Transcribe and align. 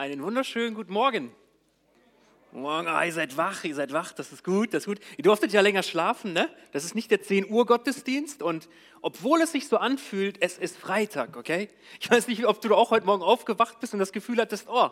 Einen 0.00 0.22
wunderschönen 0.22 0.76
guten 0.76 0.92
Morgen. 0.92 1.34
Morgen, 2.52 2.86
ah, 2.86 3.04
ihr 3.04 3.12
seid 3.12 3.36
wach, 3.36 3.64
ihr 3.64 3.74
seid 3.74 3.92
wach, 3.92 4.12
das 4.12 4.32
ist 4.32 4.44
gut, 4.44 4.72
das 4.72 4.84
ist 4.84 4.86
gut. 4.86 5.00
Ihr 5.16 5.24
durftet 5.24 5.52
ja 5.52 5.60
länger 5.60 5.82
schlafen, 5.82 6.32
ne? 6.32 6.48
Das 6.70 6.84
ist 6.84 6.94
nicht 6.94 7.10
der 7.10 7.20
10 7.20 7.50
Uhr 7.50 7.66
Gottesdienst 7.66 8.40
und 8.40 8.68
obwohl 9.02 9.40
es 9.40 9.50
sich 9.50 9.66
so 9.66 9.76
anfühlt, 9.76 10.40
es 10.40 10.56
ist 10.56 10.76
Freitag, 10.76 11.36
okay? 11.36 11.68
Ich 11.98 12.08
weiß 12.08 12.28
nicht, 12.28 12.46
ob 12.46 12.60
du 12.60 12.76
auch 12.76 12.92
heute 12.92 13.06
Morgen 13.06 13.24
aufgewacht 13.24 13.80
bist 13.80 13.92
und 13.92 13.98
das 13.98 14.12
Gefühl 14.12 14.40
hattest, 14.40 14.68
oh, 14.68 14.90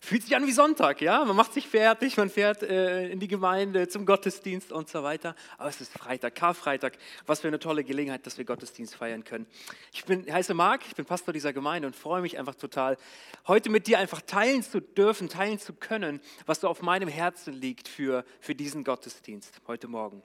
Fühlt 0.00 0.22
sich 0.22 0.36
an 0.36 0.46
wie 0.46 0.52
Sonntag, 0.52 1.00
ja? 1.00 1.24
Man 1.24 1.34
macht 1.34 1.52
sich 1.54 1.66
fertig, 1.66 2.16
man 2.16 2.28
fährt 2.28 2.62
äh, 2.62 3.08
in 3.08 3.18
die 3.18 3.28
Gemeinde 3.28 3.88
zum 3.88 4.04
Gottesdienst 4.04 4.70
und 4.70 4.88
so 4.88 5.02
weiter. 5.02 5.34
Aber 5.58 5.68
es 5.68 5.80
ist 5.80 5.92
Freitag, 5.92 6.34
Karfreitag. 6.34 6.98
Was 7.26 7.40
für 7.40 7.48
eine 7.48 7.58
tolle 7.58 7.82
Gelegenheit, 7.82 8.26
dass 8.26 8.38
wir 8.38 8.44
Gottesdienst 8.44 8.94
feiern 8.94 9.24
können. 9.24 9.46
Ich 9.92 10.04
bin, 10.04 10.30
heiße 10.30 10.54
Marc, 10.54 10.86
ich 10.86 10.94
bin 10.94 11.06
Pastor 11.06 11.32
dieser 11.32 11.52
Gemeinde 11.52 11.88
und 11.88 11.96
freue 11.96 12.20
mich 12.20 12.38
einfach 12.38 12.54
total, 12.54 12.98
heute 13.46 13.70
mit 13.70 13.86
dir 13.86 13.98
einfach 13.98 14.20
teilen 14.20 14.62
zu 14.62 14.80
dürfen, 14.80 15.28
teilen 15.28 15.58
zu 15.58 15.72
können, 15.72 16.20
was 16.44 16.60
so 16.60 16.68
auf 16.68 16.82
meinem 16.82 17.08
Herzen 17.08 17.54
liegt 17.54 17.88
für, 17.88 18.24
für 18.40 18.54
diesen 18.54 18.84
Gottesdienst 18.84 19.60
heute 19.66 19.88
Morgen. 19.88 20.22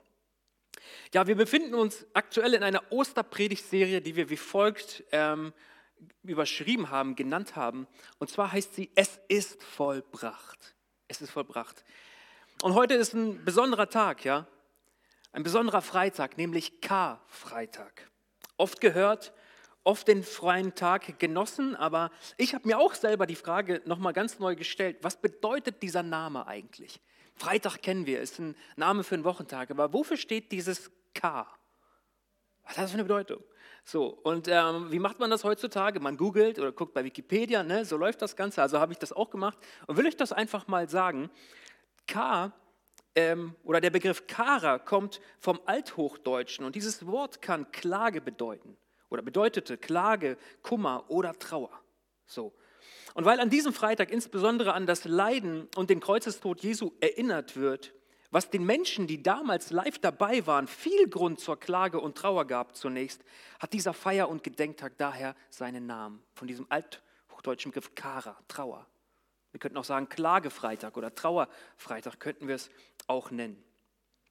Ja, 1.14 1.26
wir 1.26 1.36
befinden 1.36 1.74
uns 1.74 2.06
aktuell 2.12 2.54
in 2.54 2.62
einer 2.62 2.82
Osterpredigtserie, 2.90 4.00
die 4.00 4.16
wir 4.16 4.30
wie 4.30 4.36
folgt 4.36 5.04
ähm, 5.12 5.52
überschrieben 6.22 6.90
haben, 6.90 7.16
genannt 7.16 7.56
haben. 7.56 7.86
Und 8.18 8.30
zwar 8.30 8.52
heißt 8.52 8.74
sie, 8.74 8.90
es 8.94 9.20
ist 9.28 9.62
vollbracht. 9.62 10.74
Es 11.08 11.20
ist 11.20 11.30
vollbracht. 11.30 11.84
Und 12.62 12.74
heute 12.74 12.94
ist 12.94 13.14
ein 13.14 13.44
besonderer 13.44 13.88
Tag, 13.88 14.24
ja. 14.24 14.46
Ein 15.32 15.42
besonderer 15.42 15.82
Freitag, 15.82 16.36
nämlich 16.36 16.80
Karfreitag. 16.80 18.10
Oft 18.56 18.80
gehört, 18.80 19.32
oft 19.84 20.06
den 20.06 20.22
freien 20.22 20.74
Tag 20.74 21.18
genossen, 21.18 21.74
aber 21.74 22.10
ich 22.36 22.54
habe 22.54 22.68
mir 22.68 22.78
auch 22.78 22.94
selber 22.94 23.26
die 23.26 23.34
Frage 23.34 23.82
nochmal 23.84 24.12
ganz 24.12 24.38
neu 24.38 24.54
gestellt, 24.54 24.98
was 25.02 25.20
bedeutet 25.20 25.82
dieser 25.82 26.02
Name 26.02 26.46
eigentlich? 26.46 27.00
Freitag 27.34 27.82
kennen 27.82 28.06
wir, 28.06 28.20
ist 28.20 28.38
ein 28.38 28.54
Name 28.76 29.04
für 29.04 29.14
einen 29.14 29.24
Wochentag, 29.24 29.70
aber 29.70 29.92
wofür 29.92 30.16
steht 30.16 30.52
dieses 30.52 30.90
K? 31.14 31.46
Was 32.64 32.76
hat 32.76 32.84
das 32.84 32.90
für 32.90 32.96
eine 32.96 33.04
Bedeutung? 33.04 33.42
So, 33.84 34.06
und 34.22 34.46
ähm, 34.48 34.92
wie 34.92 34.98
macht 34.98 35.18
man 35.18 35.30
das 35.30 35.44
heutzutage? 35.44 35.98
Man 35.98 36.16
googelt 36.16 36.58
oder 36.58 36.70
guckt 36.70 36.94
bei 36.94 37.04
Wikipedia, 37.04 37.62
ne? 37.62 37.84
so 37.84 37.96
läuft 37.96 38.22
das 38.22 38.36
Ganze. 38.36 38.62
Also 38.62 38.78
habe 38.78 38.92
ich 38.92 38.98
das 38.98 39.12
auch 39.12 39.30
gemacht 39.30 39.58
und 39.86 39.96
will 39.96 40.06
euch 40.06 40.16
das 40.16 40.32
einfach 40.32 40.68
mal 40.68 40.88
sagen. 40.88 41.30
K 42.06 42.52
ähm, 43.14 43.54
oder 43.64 43.80
der 43.80 43.90
Begriff 43.90 44.26
Kara 44.26 44.78
kommt 44.78 45.20
vom 45.38 45.60
Althochdeutschen 45.66 46.64
und 46.64 46.76
dieses 46.76 47.06
Wort 47.06 47.42
kann 47.42 47.70
Klage 47.72 48.20
bedeuten 48.20 48.76
oder 49.10 49.22
bedeutete 49.22 49.76
Klage, 49.76 50.38
Kummer 50.62 51.04
oder 51.08 51.38
Trauer. 51.38 51.70
So. 52.26 52.52
Und 53.14 53.24
weil 53.24 53.40
an 53.40 53.50
diesem 53.50 53.72
Freitag 53.72 54.10
insbesondere 54.10 54.72
an 54.72 54.86
das 54.86 55.04
Leiden 55.04 55.68
und 55.76 55.90
den 55.90 56.00
Kreuzestod 56.00 56.62
Jesu 56.62 56.92
erinnert 57.00 57.56
wird, 57.56 57.92
was 58.32 58.48
den 58.50 58.64
Menschen, 58.64 59.06
die 59.06 59.22
damals 59.22 59.70
live 59.70 59.98
dabei 59.98 60.46
waren, 60.46 60.66
viel 60.66 61.08
Grund 61.08 61.38
zur 61.38 61.60
Klage 61.60 62.00
und 62.00 62.16
Trauer 62.16 62.46
gab 62.46 62.74
zunächst, 62.74 63.22
hat 63.60 63.74
dieser 63.74 63.92
Feier- 63.92 64.30
und 64.30 64.42
Gedenktag 64.42 64.94
daher 64.96 65.36
seinen 65.50 65.86
Namen. 65.86 66.22
Von 66.34 66.48
diesem 66.48 66.66
althochdeutschen 66.70 67.70
Begriff 67.70 67.94
Kara, 67.94 68.36
Trauer. 68.48 68.86
Wir 69.52 69.60
könnten 69.60 69.76
auch 69.76 69.84
sagen 69.84 70.08
Klagefreitag 70.08 70.96
oder 70.96 71.14
Trauerfreitag 71.14 72.18
könnten 72.18 72.48
wir 72.48 72.54
es 72.54 72.70
auch 73.06 73.30
nennen. 73.30 73.62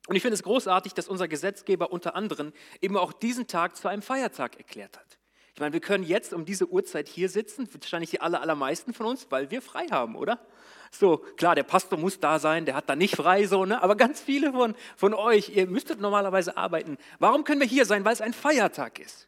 Und 0.08 0.16
ich 0.16 0.24
finde 0.24 0.34
es 0.34 0.42
großartig, 0.42 0.96
dass 0.96 1.08
unser 1.08 1.28
Gesetzgeber 1.28 1.92
unter 1.92 2.16
anderem 2.16 2.54
eben 2.82 2.98
auch 2.98 3.14
diesen 3.14 3.46
Tag 3.46 3.76
zu 3.76 3.88
einem 3.88 4.02
Feiertag 4.02 4.58
erklärt 4.58 4.98
hat. 4.98 5.20
Ich 5.54 5.60
meine, 5.60 5.74
wir 5.74 5.82
können 5.82 6.04
jetzt 6.04 6.34
um 6.34 6.46
diese 6.46 6.70
Uhrzeit 6.70 7.08
hier 7.08 7.30
sitzen, 7.30 7.68
wahrscheinlich 7.74 8.12
die 8.12 8.22
aller, 8.22 8.42
allermeisten 8.42 8.94
von 8.94 9.06
uns, 9.06 9.28
weil 9.30 9.52
wir 9.52 9.62
frei 9.62 9.88
haben, 9.88 10.16
oder? 10.16 10.40
So, 10.92 11.18
klar, 11.38 11.56
der 11.56 11.64
Pastor 11.64 11.98
muss 11.98 12.20
da 12.20 12.40
sein, 12.40 12.66
der 12.66 12.76
hat 12.76 12.90
da 12.90 12.96
nicht 12.96 13.16
frei, 13.16 13.46
so, 13.48 13.66
ne? 13.66 13.82
aber 13.82 13.96
ganz 13.96 14.22
viele 14.22 14.52
von, 14.52 14.76
von 14.98 15.14
euch, 15.14 15.50
ihr 15.56 15.68
müsstet 15.68 16.00
normalerweise 16.02 16.58
arbeiten. 16.58 16.98
Warum 17.20 17.44
können 17.44 17.62
wir 17.62 17.68
hier 17.68 17.86
sein? 17.86 18.03
Weil 18.03 18.14
es 18.14 18.22
ein 18.22 18.34
Feiertag 18.34 19.00
ist. 19.00 19.28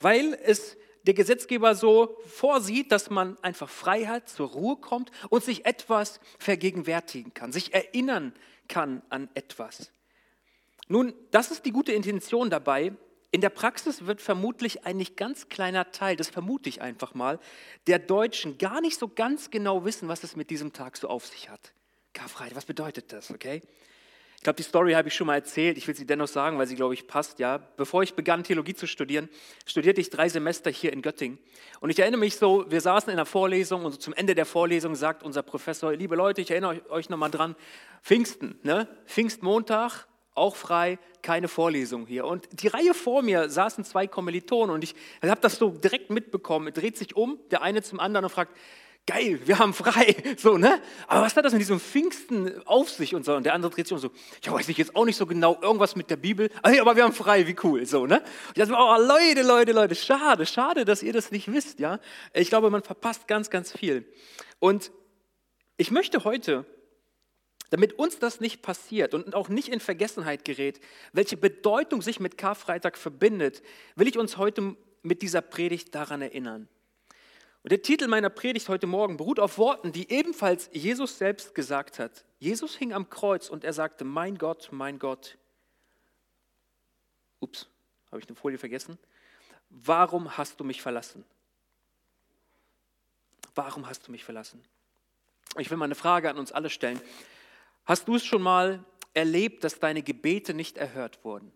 Weil 0.00 0.38
es 0.42 0.76
der 1.06 1.14
Gesetzgeber 1.14 1.74
so 1.74 2.18
vorsieht, 2.26 2.90
dass 2.90 3.10
man 3.10 3.36
einfach 3.42 3.68
frei 3.68 4.06
hat, 4.06 4.28
zur 4.28 4.48
Ruhe 4.48 4.76
kommt 4.76 5.10
und 5.28 5.44
sich 5.44 5.66
etwas 5.66 6.20
vergegenwärtigen 6.38 7.34
kann, 7.34 7.52
sich 7.52 7.74
erinnern 7.74 8.32
kann 8.68 9.02
an 9.10 9.28
etwas. 9.34 9.90
Nun, 10.88 11.14
das 11.30 11.50
ist 11.50 11.64
die 11.66 11.72
gute 11.72 11.92
Intention 11.92 12.50
dabei, 12.50 12.92
in 13.34 13.40
der 13.40 13.50
Praxis 13.50 14.06
wird 14.06 14.22
vermutlich 14.22 14.86
ein 14.86 14.96
nicht 14.96 15.16
ganz 15.16 15.48
kleiner 15.48 15.90
Teil, 15.90 16.14
das 16.14 16.28
vermute 16.28 16.68
ich 16.68 16.80
einfach 16.80 17.14
mal, 17.14 17.40
der 17.88 17.98
Deutschen 17.98 18.58
gar 18.58 18.80
nicht 18.80 18.96
so 18.96 19.08
ganz 19.08 19.50
genau 19.50 19.84
wissen, 19.84 20.06
was 20.06 20.22
es 20.22 20.36
mit 20.36 20.50
diesem 20.50 20.72
Tag 20.72 20.96
so 20.96 21.08
auf 21.08 21.26
sich 21.26 21.50
hat. 21.50 21.72
Karfreitag, 22.12 22.54
was 22.54 22.64
bedeutet 22.64 23.12
das, 23.12 23.32
okay? 23.32 23.60
Ich 24.36 24.42
glaube, 24.44 24.58
die 24.58 24.62
Story 24.62 24.92
habe 24.92 25.08
ich 25.08 25.14
schon 25.14 25.26
mal 25.26 25.34
erzählt. 25.34 25.76
Ich 25.78 25.88
will 25.88 25.96
sie 25.96 26.06
dennoch 26.06 26.28
sagen, 26.28 26.58
weil 26.58 26.68
sie, 26.68 26.76
glaube 26.76 26.94
ich, 26.94 27.08
passt. 27.08 27.40
Ja, 27.40 27.58
bevor 27.58 28.04
ich 28.04 28.14
begann, 28.14 28.44
Theologie 28.44 28.74
zu 28.74 28.86
studieren, 28.86 29.28
studierte 29.66 30.00
ich 30.00 30.10
drei 30.10 30.28
Semester 30.28 30.70
hier 30.70 30.92
in 30.92 31.02
Göttingen. 31.02 31.38
Und 31.80 31.90
ich 31.90 31.98
erinnere 31.98 32.20
mich 32.20 32.36
so, 32.36 32.70
wir 32.70 32.80
saßen 32.80 33.08
in 33.08 33.14
einer 33.14 33.26
Vorlesung 33.26 33.84
und 33.84 33.90
so 33.90 33.98
zum 33.98 34.14
Ende 34.14 34.36
der 34.36 34.46
Vorlesung 34.46 34.94
sagt 34.94 35.24
unser 35.24 35.42
Professor, 35.42 35.92
liebe 35.92 36.14
Leute, 36.14 36.40
ich 36.40 36.52
erinnere 36.52 36.88
euch 36.88 37.08
nochmal 37.08 37.32
dran, 37.32 37.56
Pfingsten, 38.00 38.60
ne? 38.62 38.86
Pfingstmontag, 39.06 40.06
auch 40.34 40.56
frei, 40.56 40.98
keine 41.22 41.48
Vorlesung 41.48 42.06
hier. 42.06 42.26
Und 42.26 42.48
die 42.52 42.68
Reihe 42.68 42.94
vor 42.94 43.22
mir 43.22 43.48
saßen 43.48 43.84
zwei 43.84 44.06
Kommilitonen 44.06 44.74
und 44.74 44.84
ich 44.84 44.94
habe 45.22 45.40
das 45.40 45.56
so 45.56 45.70
direkt 45.70 46.10
mitbekommen. 46.10 46.68
Er 46.68 46.72
dreht 46.72 46.96
sich 46.98 47.16
um, 47.16 47.38
der 47.50 47.62
eine 47.62 47.82
zum 47.82 48.00
anderen 48.00 48.24
und 48.24 48.30
fragt, 48.30 48.52
geil, 49.06 49.38
wir 49.44 49.58
haben 49.58 49.74
frei, 49.74 50.16
so, 50.38 50.56
ne? 50.56 50.80
Aber 51.06 51.22
was 51.22 51.36
hat 51.36 51.44
das 51.44 51.52
mit 51.52 51.60
diesem 51.60 51.78
Pfingsten 51.78 52.66
auf 52.66 52.90
sich 52.90 53.14
und 53.14 53.24
so? 53.24 53.34
Und 53.34 53.44
der 53.44 53.54
andere 53.54 53.70
dreht 53.70 53.86
sich 53.86 53.94
um 53.94 53.98
so, 53.98 54.10
ja, 54.42 54.52
weiß 54.52 54.68
ich 54.68 54.78
jetzt 54.78 54.96
auch 54.96 55.04
nicht 55.04 55.16
so 55.16 55.26
genau, 55.26 55.58
irgendwas 55.60 55.94
mit 55.96 56.10
der 56.10 56.16
Bibel, 56.16 56.50
aber 56.62 56.96
wir 56.96 57.04
haben 57.04 57.12
frei, 57.12 57.46
wie 57.46 57.56
cool, 57.62 57.86
so, 57.86 58.06
ne? 58.06 58.22
Ich 58.48 58.54
dachte, 58.54 58.74
oh, 58.76 58.96
Leute, 58.98 59.42
Leute, 59.42 59.72
Leute, 59.72 59.94
schade, 59.94 60.46
schade, 60.46 60.84
dass 60.84 61.02
ihr 61.02 61.12
das 61.12 61.30
nicht 61.30 61.52
wisst, 61.52 61.80
ja? 61.80 62.00
Ich 62.32 62.48
glaube, 62.48 62.70
man 62.70 62.82
verpasst 62.82 63.28
ganz, 63.28 63.50
ganz 63.50 63.72
viel. 63.72 64.06
Und 64.58 64.90
ich 65.76 65.90
möchte 65.90 66.24
heute 66.24 66.64
damit 67.74 67.94
uns 67.94 68.20
das 68.20 68.38
nicht 68.38 68.62
passiert 68.62 69.14
und 69.14 69.34
auch 69.34 69.48
nicht 69.48 69.66
in 69.66 69.80
Vergessenheit 69.80 70.44
gerät, 70.44 70.78
welche 71.12 71.36
Bedeutung 71.36 72.02
sich 72.02 72.20
mit 72.20 72.38
Karfreitag 72.38 72.96
verbindet, 72.96 73.64
will 73.96 74.06
ich 74.06 74.16
uns 74.16 74.36
heute 74.36 74.76
mit 75.02 75.22
dieser 75.22 75.40
Predigt 75.40 75.92
daran 75.92 76.22
erinnern. 76.22 76.68
Und 77.64 77.72
der 77.72 77.82
Titel 77.82 78.06
meiner 78.06 78.30
Predigt 78.30 78.68
heute 78.68 78.86
Morgen 78.86 79.16
beruht 79.16 79.40
auf 79.40 79.58
Worten, 79.58 79.90
die 79.90 80.08
ebenfalls 80.08 80.70
Jesus 80.72 81.18
selbst 81.18 81.52
gesagt 81.56 81.98
hat. 81.98 82.24
Jesus 82.38 82.76
hing 82.76 82.92
am 82.92 83.10
Kreuz 83.10 83.48
und 83.48 83.64
er 83.64 83.72
sagte, 83.72 84.04
mein 84.04 84.38
Gott, 84.38 84.68
mein 84.70 85.00
Gott. 85.00 85.36
Ups, 87.40 87.66
habe 88.12 88.20
ich 88.20 88.28
eine 88.28 88.36
Folie 88.36 88.58
vergessen? 88.58 89.00
Warum 89.68 90.36
hast 90.36 90.60
du 90.60 90.62
mich 90.62 90.80
verlassen? 90.80 91.24
Warum 93.56 93.88
hast 93.88 94.06
du 94.06 94.12
mich 94.12 94.22
verlassen? 94.22 94.62
Ich 95.58 95.70
will 95.70 95.76
mal 95.76 95.86
eine 95.86 95.96
Frage 95.96 96.30
an 96.30 96.38
uns 96.38 96.52
alle 96.52 96.70
stellen. 96.70 97.00
Hast 97.84 98.08
du 98.08 98.16
es 98.16 98.24
schon 98.24 98.42
mal 98.42 98.84
erlebt, 99.12 99.64
dass 99.64 99.78
deine 99.78 100.02
Gebete 100.02 100.54
nicht 100.54 100.78
erhört 100.78 101.24
wurden? 101.24 101.52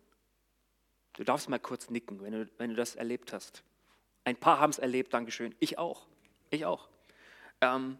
Du 1.13 1.23
darfst 1.23 1.49
mal 1.49 1.59
kurz 1.59 1.89
nicken, 1.89 2.21
wenn 2.21 2.31
du, 2.31 2.49
wenn 2.57 2.69
du 2.69 2.75
das 2.75 2.95
erlebt 2.95 3.33
hast. 3.33 3.63
Ein 4.23 4.35
paar 4.37 4.59
haben 4.59 4.69
es 4.69 4.79
erlebt, 4.79 5.13
Dankeschön. 5.13 5.55
Ich 5.59 5.77
auch. 5.77 6.07
Ich 6.49 6.65
auch. 6.65 6.87
Ähm, 7.61 7.97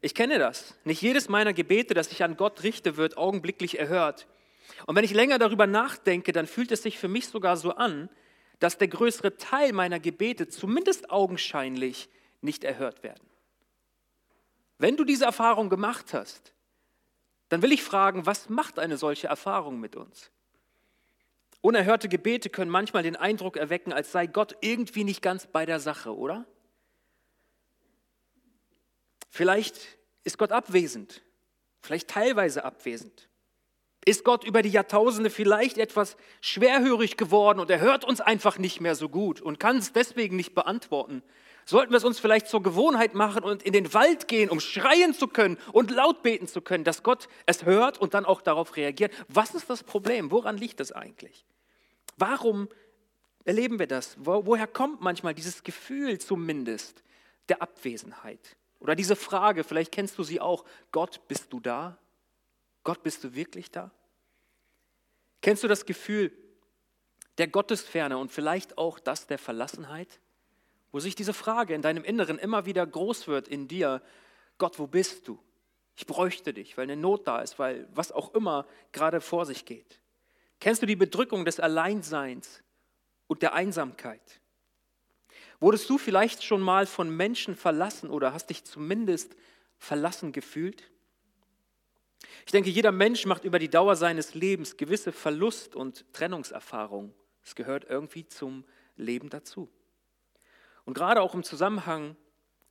ich 0.00 0.14
kenne 0.14 0.38
das. 0.38 0.74
Nicht 0.84 1.02
jedes 1.02 1.28
meiner 1.28 1.52
Gebete, 1.52 1.94
das 1.94 2.12
ich 2.12 2.22
an 2.22 2.36
Gott 2.36 2.62
richte, 2.62 2.96
wird 2.96 3.16
augenblicklich 3.16 3.78
erhört. 3.78 4.26
Und 4.86 4.96
wenn 4.96 5.04
ich 5.04 5.12
länger 5.12 5.38
darüber 5.38 5.66
nachdenke, 5.66 6.32
dann 6.32 6.46
fühlt 6.46 6.72
es 6.72 6.82
sich 6.82 6.98
für 6.98 7.08
mich 7.08 7.28
sogar 7.28 7.56
so 7.56 7.72
an, 7.72 8.08
dass 8.60 8.78
der 8.78 8.88
größere 8.88 9.36
Teil 9.36 9.72
meiner 9.72 10.00
Gebete 10.00 10.48
zumindest 10.48 11.10
augenscheinlich 11.10 12.08
nicht 12.40 12.64
erhört 12.64 13.02
werden. 13.02 13.26
Wenn 14.78 14.96
du 14.96 15.04
diese 15.04 15.24
Erfahrung 15.24 15.68
gemacht 15.68 16.14
hast, 16.14 16.53
dann 17.54 17.62
will 17.62 17.70
ich 17.70 17.84
fragen, 17.84 18.26
was 18.26 18.48
macht 18.48 18.80
eine 18.80 18.96
solche 18.96 19.28
Erfahrung 19.28 19.78
mit 19.78 19.94
uns? 19.94 20.32
Unerhörte 21.60 22.08
Gebete 22.08 22.50
können 22.50 22.68
manchmal 22.68 23.04
den 23.04 23.14
Eindruck 23.14 23.56
erwecken, 23.56 23.92
als 23.92 24.10
sei 24.10 24.26
Gott 24.26 24.56
irgendwie 24.60 25.04
nicht 25.04 25.22
ganz 25.22 25.46
bei 25.46 25.64
der 25.64 25.78
Sache, 25.78 26.16
oder? 26.16 26.46
Vielleicht 29.30 29.76
ist 30.24 30.36
Gott 30.36 30.50
abwesend, 30.50 31.22
vielleicht 31.80 32.10
teilweise 32.10 32.64
abwesend. 32.64 33.28
Ist 34.04 34.24
Gott 34.24 34.42
über 34.42 34.60
die 34.60 34.70
Jahrtausende 34.70 35.30
vielleicht 35.30 35.78
etwas 35.78 36.16
schwerhörig 36.40 37.16
geworden 37.16 37.60
und 37.60 37.70
er 37.70 37.78
hört 37.78 38.04
uns 38.04 38.20
einfach 38.20 38.58
nicht 38.58 38.80
mehr 38.80 38.96
so 38.96 39.08
gut 39.08 39.40
und 39.40 39.60
kann 39.60 39.76
es 39.76 39.92
deswegen 39.92 40.34
nicht 40.34 40.56
beantworten? 40.56 41.22
Sollten 41.66 41.92
wir 41.92 41.96
es 41.96 42.04
uns 42.04 42.18
vielleicht 42.18 42.48
zur 42.48 42.62
Gewohnheit 42.62 43.14
machen 43.14 43.42
und 43.42 43.62
in 43.62 43.72
den 43.72 43.94
Wald 43.94 44.28
gehen, 44.28 44.50
um 44.50 44.60
schreien 44.60 45.14
zu 45.14 45.28
können 45.28 45.56
und 45.72 45.90
laut 45.90 46.22
beten 46.22 46.46
zu 46.46 46.60
können, 46.60 46.84
dass 46.84 47.02
Gott 47.02 47.28
es 47.46 47.64
hört 47.64 47.98
und 47.98 48.14
dann 48.14 48.26
auch 48.26 48.42
darauf 48.42 48.76
reagiert? 48.76 49.12
Was 49.28 49.54
ist 49.54 49.70
das 49.70 49.82
Problem? 49.82 50.30
Woran 50.30 50.58
liegt 50.58 50.80
das 50.80 50.92
eigentlich? 50.92 51.44
Warum 52.16 52.68
erleben 53.44 53.78
wir 53.78 53.86
das? 53.86 54.16
woher 54.18 54.66
kommt 54.66 55.00
manchmal 55.00 55.34
dieses 55.34 55.62
Gefühl 55.62 56.18
zumindest 56.18 57.02
der 57.48 57.62
Abwesenheit? 57.62 58.56
Oder 58.80 58.94
diese 58.94 59.16
Frage, 59.16 59.64
vielleicht 59.64 59.92
kennst 59.92 60.18
du 60.18 60.22
sie 60.22 60.40
auch, 60.40 60.64
Gott, 60.92 61.26
bist 61.28 61.52
du 61.52 61.60
da? 61.60 61.96
Gott, 62.82 63.02
bist 63.02 63.24
du 63.24 63.34
wirklich 63.34 63.70
da? 63.70 63.90
Kennst 65.40 65.62
du 65.62 65.68
das 65.68 65.86
Gefühl 65.86 66.32
der 67.38 67.48
Gottesferne 67.48 68.18
und 68.18 68.30
vielleicht 68.30 68.76
auch 68.76 68.98
das 68.98 69.26
der 69.26 69.38
Verlassenheit? 69.38 70.20
Wo 70.94 71.00
sich 71.00 71.16
diese 71.16 71.34
Frage 71.34 71.74
in 71.74 71.82
deinem 71.82 72.04
Inneren 72.04 72.38
immer 72.38 72.66
wieder 72.66 72.86
groß 72.86 73.26
wird 73.26 73.48
in 73.48 73.66
dir, 73.66 74.00
Gott, 74.58 74.78
wo 74.78 74.86
bist 74.86 75.26
du? 75.26 75.40
Ich 75.96 76.06
bräuchte 76.06 76.54
dich, 76.54 76.76
weil 76.76 76.84
eine 76.84 76.94
Not 76.94 77.26
da 77.26 77.40
ist, 77.40 77.58
weil 77.58 77.88
was 77.92 78.12
auch 78.12 78.32
immer 78.32 78.64
gerade 78.92 79.20
vor 79.20 79.44
sich 79.44 79.64
geht. 79.64 79.98
Kennst 80.60 80.82
du 80.82 80.86
die 80.86 80.94
Bedrückung 80.94 81.44
des 81.44 81.58
Alleinseins 81.58 82.62
und 83.26 83.42
der 83.42 83.54
Einsamkeit? 83.54 84.40
Wurdest 85.58 85.90
du 85.90 85.98
vielleicht 85.98 86.44
schon 86.44 86.60
mal 86.60 86.86
von 86.86 87.10
Menschen 87.10 87.56
verlassen 87.56 88.08
oder 88.08 88.32
hast 88.32 88.50
dich 88.50 88.62
zumindest 88.62 89.34
verlassen 89.78 90.30
gefühlt? 90.30 90.92
Ich 92.46 92.52
denke, 92.52 92.70
jeder 92.70 92.92
Mensch 92.92 93.26
macht 93.26 93.42
über 93.42 93.58
die 93.58 93.68
Dauer 93.68 93.96
seines 93.96 94.34
Lebens 94.34 94.76
gewisse 94.76 95.10
Verlust- 95.10 95.74
und 95.74 96.04
Trennungserfahrungen. 96.12 97.12
Es 97.42 97.56
gehört 97.56 97.82
irgendwie 97.82 98.28
zum 98.28 98.64
Leben 98.94 99.28
dazu. 99.28 99.68
Und 100.84 100.94
gerade 100.94 101.20
auch 101.20 101.34
im 101.34 101.42
Zusammenhang 101.42 102.16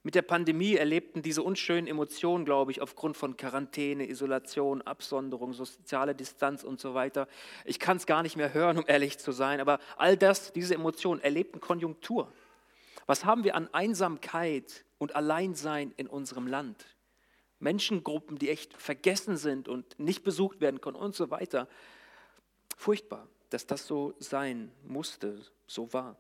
mit 0.06 0.16
der 0.16 0.22
Pandemie 0.22 0.76
erlebten 0.76 1.22
diese 1.22 1.42
unschönen 1.42 1.88
Emotionen, 1.88 2.44
glaube 2.44 2.72
ich, 2.72 2.82
aufgrund 2.82 3.16
von 3.16 3.38
Quarantäne, 3.38 4.10
Isolation, 4.10 4.82
Absonderung, 4.82 5.54
soziale 5.54 6.14
Distanz 6.14 6.64
und 6.64 6.82
so 6.82 6.94
weiter. 6.94 7.28
Ich 7.64 7.80
kann 7.80 7.98
es 7.98 8.06
gar 8.06 8.22
nicht 8.22 8.36
mehr 8.36 8.54
hören, 8.54 8.78
um 8.78 8.84
ehrlich 8.86 9.18
zu 9.18 9.32
sein, 9.32 9.62
aber 9.62 9.80
all 9.96 10.18
das, 10.18 10.52
diese 10.52 10.76
Emotionen 10.76 11.22
erlebten 11.22 11.62
Konjunktur. 11.62 12.32
Was 13.06 13.24
haben 13.24 13.46
wir 13.46 13.56
an 13.56 13.74
Einsamkeit 13.74 14.84
und 14.98 15.16
Alleinsein 15.16 15.94
in 15.96 16.08
unserem 16.08 16.48
Land? 16.48 16.86
Menschengruppen, 17.60 18.38
die 18.38 18.50
echt 18.50 18.74
vergessen 18.74 19.38
sind 19.38 19.70
und 19.70 19.98
nicht 19.98 20.24
besucht 20.24 20.60
werden 20.60 20.82
können 20.82 20.98
und 20.98 21.16
so 21.16 21.32
weiter. 21.32 21.70
Furchtbar, 22.76 23.28
dass 23.50 23.66
das 23.66 23.88
so 23.88 24.16
sein 24.20 24.70
musste, 24.84 25.42
so 25.66 25.94
war. 25.94 26.18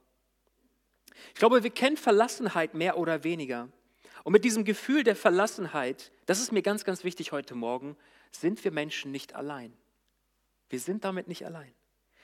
Ich 1.29 1.39
glaube, 1.39 1.63
wir 1.63 1.69
kennen 1.69 1.97
Verlassenheit 1.97 2.73
mehr 2.73 2.97
oder 2.97 3.23
weniger. 3.23 3.69
Und 4.23 4.33
mit 4.33 4.45
diesem 4.45 4.63
Gefühl 4.63 5.03
der 5.03 5.15
Verlassenheit, 5.15 6.11
das 6.25 6.39
ist 6.39 6.51
mir 6.51 6.61
ganz, 6.61 6.85
ganz 6.85 7.03
wichtig 7.03 7.31
heute 7.31 7.55
Morgen, 7.55 7.97
sind 8.31 8.63
wir 8.63 8.71
Menschen 8.71 9.11
nicht 9.11 9.35
allein. 9.35 9.73
Wir 10.69 10.79
sind 10.79 11.03
damit 11.03 11.27
nicht 11.27 11.45
allein. 11.45 11.73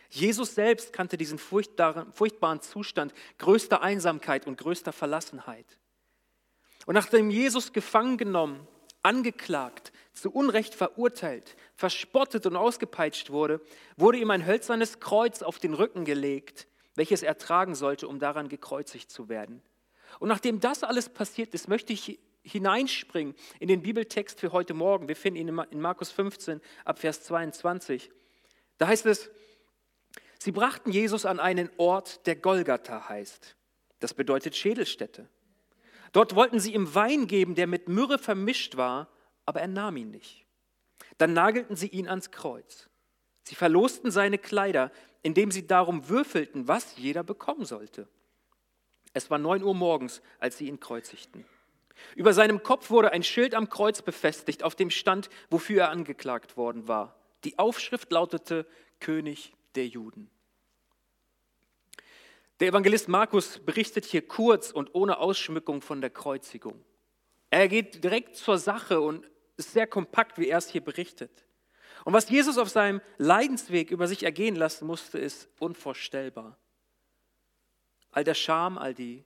Jesus 0.10 0.56
selbst 0.56 0.92
kannte 0.92 1.18
diesen 1.18 1.38
furchtbaren 1.38 2.62
Zustand 2.62 3.14
größter 3.38 3.82
Einsamkeit 3.82 4.48
und 4.48 4.58
größter 4.58 4.92
Verlassenheit. 4.92 5.78
Und 6.86 6.96
nachdem 6.96 7.30
Jesus 7.30 7.74
gefangen 7.74 8.18
genommen, 8.18 8.68
angeklagt, 9.04 9.92
zu 10.14 10.32
Unrecht 10.32 10.74
verurteilt, 10.74 11.56
verspottet 11.76 12.46
und 12.46 12.56
ausgepeitscht 12.56 13.30
wurde, 13.30 13.62
wurde 13.98 14.18
ihm 14.18 14.32
ein 14.32 14.46
hölzernes 14.46 15.00
Kreuz 15.00 15.42
auf 15.42 15.60
den 15.60 15.74
Rücken 15.74 16.06
gelegt, 16.06 16.68
welches 17.00 17.24
er 17.24 17.38
tragen 17.38 17.76
sollte, 17.76 18.10
um 18.10 18.20
daran 18.20 18.50
gekreuzigt 18.50 19.10
zu 19.10 19.30
werden. 19.30 19.62
Und 20.20 20.28
nachdem 20.28 20.60
das 20.60 20.84
alles 20.84 21.08
passiert 21.08 21.54
ist, 21.54 21.70
möchte 21.70 21.94
ich 21.94 22.20
hineinspringen 22.44 23.36
in 23.62 23.70
den 23.70 23.82
Bibeltext 23.82 24.38
für 24.38 24.52
heute 24.52 24.74
Morgen. 24.74 25.08
Wir 25.08 25.16
finden 25.16 25.40
ihn 25.40 25.60
in 25.72 25.80
Markus 25.80 26.12
15 26.12 26.60
ab 26.84 27.00
Vers 27.00 27.24
22. 27.24 28.12
Da 28.78 28.88
heißt 28.88 29.06
es, 29.06 29.32
Sie 30.40 30.52
brachten 30.52 30.92
Jesus 30.92 31.26
an 31.26 31.40
einen 31.40 31.70
Ort, 31.78 32.26
der 32.28 32.36
Golgatha 32.36 33.08
heißt. 33.08 33.56
Das 34.02 34.14
bedeutet 34.14 34.58
Schädelstätte. 34.58 35.30
Dort 36.12 36.36
wollten 36.36 36.60
sie 36.60 36.74
ihm 36.74 36.94
Wein 36.96 37.28
geben, 37.28 37.56
der 37.56 37.68
mit 37.68 37.88
Myrrhe 37.88 38.18
vermischt 38.18 38.76
war, 38.76 39.08
aber 39.46 39.62
er 39.62 39.68
nahm 39.68 39.96
ihn 39.96 40.12
nicht. 40.12 40.46
Dann 41.18 41.32
nagelten 41.32 41.78
sie 41.78 41.88
ihn 41.88 42.10
ans 42.10 42.32
Kreuz. 42.32 42.90
Sie 43.44 43.56
verlosten 43.56 44.12
seine 44.12 44.38
Kleider, 44.38 44.92
indem 45.22 45.52
sie 45.52 45.68
darum 45.68 46.10
würfelten, 46.10 46.68
was 46.68 46.98
jeder 46.98 47.24
bekommen 47.24 47.66
sollte. 47.66 48.08
Es 49.14 49.30
war 49.30 49.38
neun 49.38 49.64
Uhr 49.64 49.74
morgens, 49.74 50.22
als 50.40 50.58
sie 50.58 50.68
ihn 50.68 50.80
kreuzigten. 50.80 51.46
Über 52.16 52.34
seinem 52.34 52.64
Kopf 52.64 52.90
wurde 52.90 53.12
ein 53.12 53.24
Schild 53.24 53.54
am 53.54 53.70
Kreuz 53.70 54.02
befestigt, 54.02 54.64
auf 54.64 54.76
dem 54.76 54.90
stand, 54.90 55.30
wofür 55.50 55.84
er 55.84 55.90
angeklagt 55.90 56.58
worden 56.58 56.88
war. 56.88 57.16
Die 57.44 57.60
Aufschrift 57.60 58.12
lautete 58.12 58.66
König 59.00 59.54
der 59.76 59.88
Juden. 59.88 60.30
Der 62.60 62.70
Evangelist 62.70 63.08
Markus 63.08 63.60
berichtet 63.60 64.06
hier 64.06 64.28
kurz 64.28 64.72
und 64.72 64.94
ohne 64.94 65.20
Ausschmückung 65.20 65.82
von 65.82 66.02
der 66.02 66.10
Kreuzigung. 66.10 66.84
Er 67.50 67.68
geht 67.68 68.04
direkt 68.04 68.36
zur 68.36 68.58
Sache 68.58 69.00
und 69.00 69.30
ist 69.56 69.72
sehr 69.74 69.88
kompakt, 69.88 70.38
wie 70.38 70.50
er 70.50 70.58
es 70.58 70.70
hier 70.70 70.82
berichtet. 70.82 71.46
Und 72.06 72.14
was 72.14 72.30
Jesus 72.30 72.58
auf 72.58 72.70
seinem 72.70 73.02
Leidensweg 73.18 73.92
über 73.92 74.08
sich 74.08 74.24
ergehen 74.24 74.56
lassen 74.56 74.88
musste, 74.88 75.20
ist 75.20 75.50
unvorstellbar. 75.60 76.58
All 78.12 78.24
der 78.24 78.34
Scham, 78.34 78.78
all 78.78 78.94
die 78.94 79.24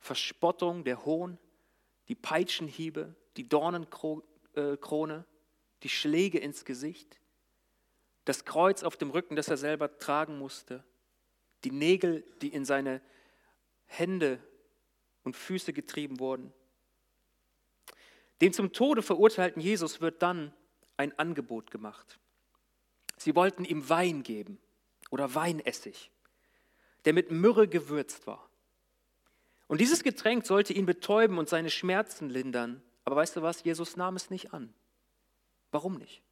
Verspottung, 0.00 0.84
der 0.84 1.04
Hohn, 1.04 1.38
die 2.08 2.14
Peitschenhiebe, 2.14 3.14
die 3.36 3.48
Dornenkrone, 3.48 5.24
die 5.82 5.88
Schläge 5.88 6.38
ins 6.38 6.64
Gesicht, 6.64 7.20
das 8.24 8.44
Kreuz 8.44 8.82
auf 8.82 8.96
dem 8.96 9.10
Rücken, 9.10 9.36
das 9.36 9.48
er 9.48 9.56
selber 9.56 9.98
tragen 9.98 10.38
musste, 10.38 10.84
die 11.64 11.70
Nägel, 11.70 12.24
die 12.42 12.48
in 12.48 12.64
seine 12.64 13.00
Hände 13.86 14.38
und 15.24 15.36
Füße 15.36 15.72
getrieben 15.72 16.20
wurden. 16.20 16.52
Dem 18.40 18.52
zum 18.52 18.72
Tode 18.72 19.02
verurteilten 19.02 19.60
Jesus 19.60 20.00
wird 20.00 20.22
dann 20.22 20.52
ein 20.98 21.18
Angebot 21.18 21.70
gemacht. 21.70 22.18
Sie 23.16 23.34
wollten 23.34 23.64
ihm 23.64 23.88
Wein 23.88 24.22
geben 24.22 24.58
oder 25.10 25.34
Weinessig, 25.34 26.10
der 27.04 27.14
mit 27.14 27.30
Myrrhe 27.30 27.68
gewürzt 27.68 28.26
war. 28.26 28.48
Und 29.66 29.80
dieses 29.80 30.02
Getränk 30.02 30.46
sollte 30.46 30.72
ihn 30.72 30.86
betäuben 30.86 31.38
und 31.38 31.48
seine 31.48 31.70
Schmerzen 31.70 32.28
lindern. 32.28 32.82
Aber 33.04 33.16
weißt 33.16 33.36
du 33.36 33.42
was? 33.42 33.64
Jesus 33.64 33.96
nahm 33.96 34.16
es 34.16 34.30
nicht 34.30 34.52
an. 34.52 34.72
Warum 35.70 35.94
nicht? 35.94 36.22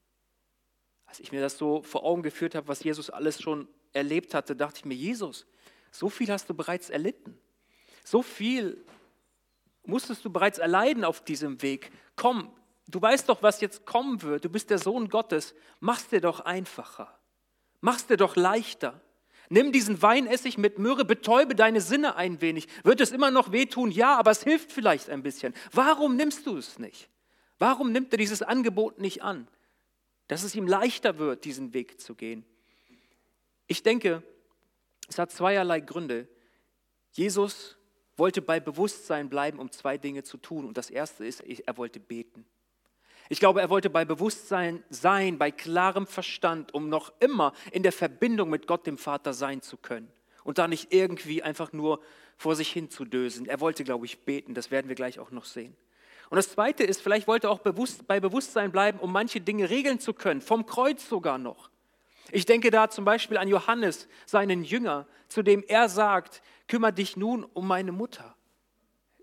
Als 1.07 1.21
ich 1.21 1.33
mir 1.33 1.41
das 1.41 1.57
so 1.57 1.83
vor 1.83 2.05
Augen 2.05 2.23
geführt 2.23 2.55
habe, 2.55 2.69
was 2.69 2.83
Jesus 2.83 3.11
alles 3.11 3.41
schon 3.41 3.69
erlebt 3.93 4.35
hatte, 4.35 4.57
dachte 4.57 4.79
ich 4.79 4.85
mir, 4.85 4.95
Jesus, 4.95 5.47
so 5.91 6.09
viel 6.09 6.31
hast 6.31 6.51
du 6.51 6.55
bereits 6.55 6.91
erlitten. 6.91 7.39
So 8.05 8.23
viel 8.23 8.85
musstest 9.85 10.25
du 10.25 10.31
bereits 10.31 10.59
erleiden 10.59 11.05
auf 11.05 11.23
diesem 11.23 11.63
Weg. 11.63 11.91
Komm, 12.17 12.51
du 12.89 13.01
weißt 13.01 13.29
doch, 13.29 13.43
was 13.43 13.61
jetzt 13.61 13.87
kommen 13.87 14.23
wird. 14.23 14.45
Du 14.45 14.49
bist 14.49 14.71
der 14.71 14.79
Sohn 14.79 15.09
Gottes. 15.09 15.55
Mach's 15.81 16.09
dir 16.09 16.21
doch 16.21 16.41
einfacher. 16.41 17.19
Mach's 17.81 18.07
dir 18.07 18.17
doch 18.17 18.37
leichter. 18.37 19.01
Nimm 19.49 19.71
diesen 19.71 20.03
Weinessig 20.03 20.59
mit 20.59 20.79
Myrrhe, 20.79 21.05
betäube 21.05 21.55
deine 21.55 21.81
Sinne 21.81 22.17
ein 22.17 22.41
wenig. 22.41 22.67
Wird 22.83 23.01
es 23.01 23.13
immer 23.13 23.31
noch 23.31 23.53
wehtun? 23.53 23.91
Ja, 23.91 24.17
aber 24.17 24.33
es 24.33 24.43
hilft 24.43 24.73
vielleicht 24.73 25.09
ein 25.09 25.23
bisschen. 25.23 25.55
Warum 25.73 26.17
nimmst 26.17 26.47
du 26.47 26.57
es 26.57 26.79
nicht? 26.79 27.09
Warum 27.59 27.93
nimmt 27.93 28.13
er 28.13 28.19
dieses 28.19 28.43
Angebot 28.43 28.99
nicht 28.99 29.23
an? 29.23 29.47
dass 30.29 30.43
es 30.43 30.55
ihm 30.55 30.67
leichter 30.67 31.19
wird, 31.19 31.45
diesen 31.45 31.73
Weg 31.73 32.01
zu 32.01 32.15
gehen. 32.15 32.45
Ich 33.67 33.83
denke, 33.83 34.23
es 35.09 35.19
hat 35.19 35.31
zweierlei 35.31 35.81
Gründe. 35.81 36.29
Jesus 37.13 37.77
wollte 38.17 38.43
bei 38.43 38.61
Bewusstsein 38.61 39.29
bleiben, 39.29 39.59
um 39.59 39.71
zwei 39.71 39.99
Dinge 39.99 40.25
zu 40.25 40.37
tun. 40.39 40.65
Und 40.65 40.77
das 40.77 40.91
erste 40.91 41.25
ist, 41.25 41.41
er 41.41 41.77
wollte 41.77 42.01
beten. 42.01 42.47
Ich 43.29 43.41
glaube, 43.41 43.61
er 43.61 43.71
wollte 43.71 43.91
bei 43.91 44.05
Bewusstsein 44.05 44.85
sein, 44.89 45.39
bei 45.39 45.51
klarem 45.51 46.07
Verstand, 46.07 46.75
um 46.75 46.89
noch 46.89 47.13
immer 47.21 47.53
in 47.73 47.83
der 47.83 47.93
Verbindung 47.93 48.51
mit 48.51 48.67
Gott, 48.67 48.87
dem 48.87 48.99
Vater, 48.99 49.33
sein 49.33 49.63
zu 49.63 49.77
können. 49.77 50.11
Und 50.45 50.59
da 50.59 50.69
nicht 50.69 50.93
irgendwie 50.93 51.43
einfach 51.43 51.73
nur 51.73 52.01
vor 52.37 52.55
sich 52.55 52.71
hin 52.71 52.91
zu 52.91 53.05
dösen. 53.05 53.47
Er 53.47 53.61
wollte, 53.61 53.83
glaube 53.83 54.07
ich, 54.07 54.21
beten. 54.21 54.55
Das 54.55 54.71
werden 54.71 54.89
wir 54.89 54.95
gleich 54.95 55.19
auch 55.19 55.31
noch 55.31 55.45
sehen. 55.45 55.77
Und 56.29 56.37
das 56.37 56.51
Zweite 56.51 56.85
ist, 56.85 57.01
vielleicht 57.01 57.29
wollte 57.29 57.47
er 57.49 57.51
auch 57.51 57.61
bewusst, 57.61 58.07
bei 58.07 58.21
Bewusstsein 58.21 58.73
bleiben, 58.73 58.99
um 58.99 59.13
manche 59.13 59.41
Dinge 59.41 59.71
regeln 59.71 60.01
zu 60.01 60.13
können, 60.13 60.41
vom 60.41 60.67
Kreuz 60.67 61.09
sogar 61.09 61.39
noch. 61.39 61.71
Ich 62.33 62.47
denke 62.47 62.71
da 62.71 62.91
zum 62.91 63.05
Beispiel 63.05 63.39
an 63.39 63.49
Johannes, 63.49 64.09
seinen 64.25 64.65
Jünger, 64.65 65.07
zu 65.29 65.43
dem 65.43 65.63
er 65.67 65.89
sagt, 65.89 66.43
kümmere 66.67 66.93
dich 66.93 67.17
nun 67.17 67.45
um 67.45 67.67
meine 67.67 67.93
Mutter. 67.93 68.35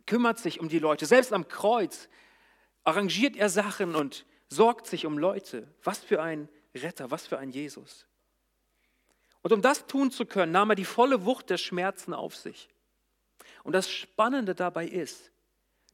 Kümmert 0.05 0.39
sich 0.39 0.59
um 0.59 0.69
die 0.69 0.79
Leute. 0.79 1.05
Selbst 1.05 1.33
am 1.33 1.47
Kreuz 1.47 2.07
arrangiert 2.83 3.35
er 3.35 3.49
Sachen 3.49 3.95
und 3.95 4.25
sorgt 4.49 4.87
sich 4.87 5.05
um 5.05 5.17
Leute. 5.17 5.67
Was 5.83 5.99
für 5.99 6.21
ein 6.21 6.49
Retter, 6.75 7.11
was 7.11 7.27
für 7.27 7.37
ein 7.37 7.49
Jesus. 7.49 8.05
Und 9.41 9.51
um 9.51 9.61
das 9.61 9.87
tun 9.87 10.11
zu 10.11 10.25
können, 10.25 10.51
nahm 10.51 10.71
er 10.71 10.75
die 10.75 10.85
volle 10.85 11.25
Wucht 11.25 11.49
der 11.49 11.57
Schmerzen 11.57 12.13
auf 12.13 12.35
sich. 12.35 12.69
Und 13.63 13.73
das 13.73 13.89
Spannende 13.89 14.55
dabei 14.55 14.87
ist, 14.87 15.33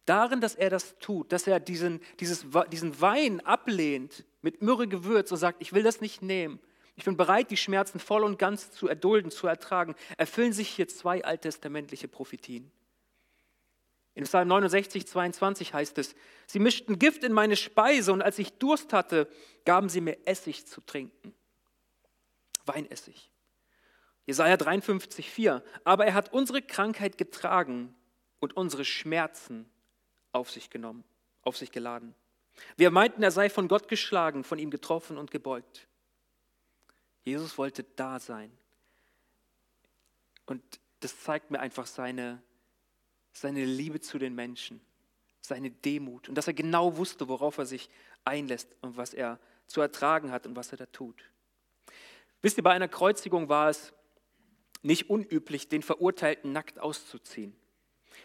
Darin, 0.10 0.42
dass 0.42 0.56
er 0.56 0.72
das 0.72 0.98
tut, 0.98 1.32
dass 1.32 1.46
er 1.46 1.60
diesen, 1.60 2.02
dieses, 2.20 2.44
diesen 2.72 3.00
Wein 3.00 3.42
ablehnt 3.42 4.26
mit 4.42 4.60
Myrrhe 4.64 4.88
gewürzt 4.88 5.32
und 5.32 5.38
sagt, 5.38 5.62
ich 5.62 5.72
will 5.72 5.84
das 5.84 6.02
nicht 6.02 6.24
nehmen. 6.24 6.60
Ich 6.96 7.06
bin 7.06 7.16
bereit, 7.16 7.52
die 7.52 7.58
Schmerzen 7.58 8.00
voll 8.00 8.24
und 8.24 8.40
ganz 8.40 8.72
zu 8.72 8.88
erdulden, 8.88 9.30
zu 9.30 9.46
ertragen. 9.46 9.94
Erfüllen 10.18 10.52
sich 10.52 10.68
hier 10.68 10.88
zwei 10.88 11.24
alttestamentliche 11.24 12.08
Prophetien. 12.08 12.72
In 14.20 14.26
Psalm 14.26 14.50
69, 14.50 15.08
22 15.08 15.74
heißt 15.74 15.98
es, 15.98 16.14
sie 16.46 16.60
mischten 16.60 17.00
Gift 17.00 17.24
in 17.24 17.32
meine 17.32 17.56
Speise 17.56 18.12
und 18.12 18.22
als 18.22 18.38
ich 18.38 18.52
Durst 18.52 18.92
hatte, 18.92 19.30
gaben 19.64 19.88
sie 19.88 20.02
mir 20.02 20.18
Essig 20.28 20.68
zu 20.68 20.82
trinken. 20.82 21.34
Weinessig. 22.66 23.32
Jesaja 24.26 24.58
53, 24.58 25.32
4. 25.32 25.64
Aber 25.86 26.06
er 26.06 26.16
hat 26.16 26.34
unsere 26.34 26.62
Krankheit 26.62 27.18
getragen 27.18 27.96
und 28.42 28.58
unsere 28.58 28.84
Schmerzen 28.84 29.70
auf 30.34 30.52
sich 30.52 30.70
genommen, 30.70 31.06
auf 31.44 31.56
sich 31.56 31.72
geladen. 31.72 32.14
Wir 32.76 32.92
meinten, 32.92 33.24
er 33.24 33.32
sei 33.32 33.50
von 33.50 33.70
Gott 33.70 33.88
geschlagen, 33.88 34.44
von 34.44 34.60
ihm 34.60 34.70
getroffen 34.70 35.18
und 35.18 35.32
gebeugt. 35.32 35.88
Jesus 37.24 37.58
wollte 37.58 37.86
da 37.96 38.20
sein. 38.20 38.52
Und 40.46 40.62
das 41.00 41.24
zeigt 41.24 41.52
mir 41.52 41.62
einfach 41.62 41.88
seine, 41.88 42.44
seine 43.32 43.66
Liebe 43.66 44.00
zu 44.00 44.18
den 44.18 44.36
Menschen, 44.36 44.82
seine 45.42 45.72
Demut 45.72 46.30
und 46.30 46.36
dass 46.36 46.48
er 46.48 46.54
genau 46.54 46.98
wusste, 46.98 47.28
worauf 47.28 47.58
er 47.58 47.66
sich 47.66 47.90
einlässt 48.26 48.76
und 48.82 48.98
was 48.98 49.14
er 49.14 49.40
zu 49.68 49.82
ertragen 49.82 50.32
hat 50.32 50.48
und 50.48 50.56
was 50.56 50.72
er 50.72 50.78
da 50.78 50.86
tut. 50.88 51.24
Wisst 52.42 52.58
ihr, 52.58 52.64
bei 52.64 52.72
einer 52.72 52.88
Kreuzigung 52.88 53.50
war 53.50 53.70
es 53.70 53.94
nicht 54.82 55.10
unüblich, 55.10 55.68
den 55.68 55.84
Verurteilten 55.84 56.52
nackt 56.52 56.80
auszuziehen 56.80 57.56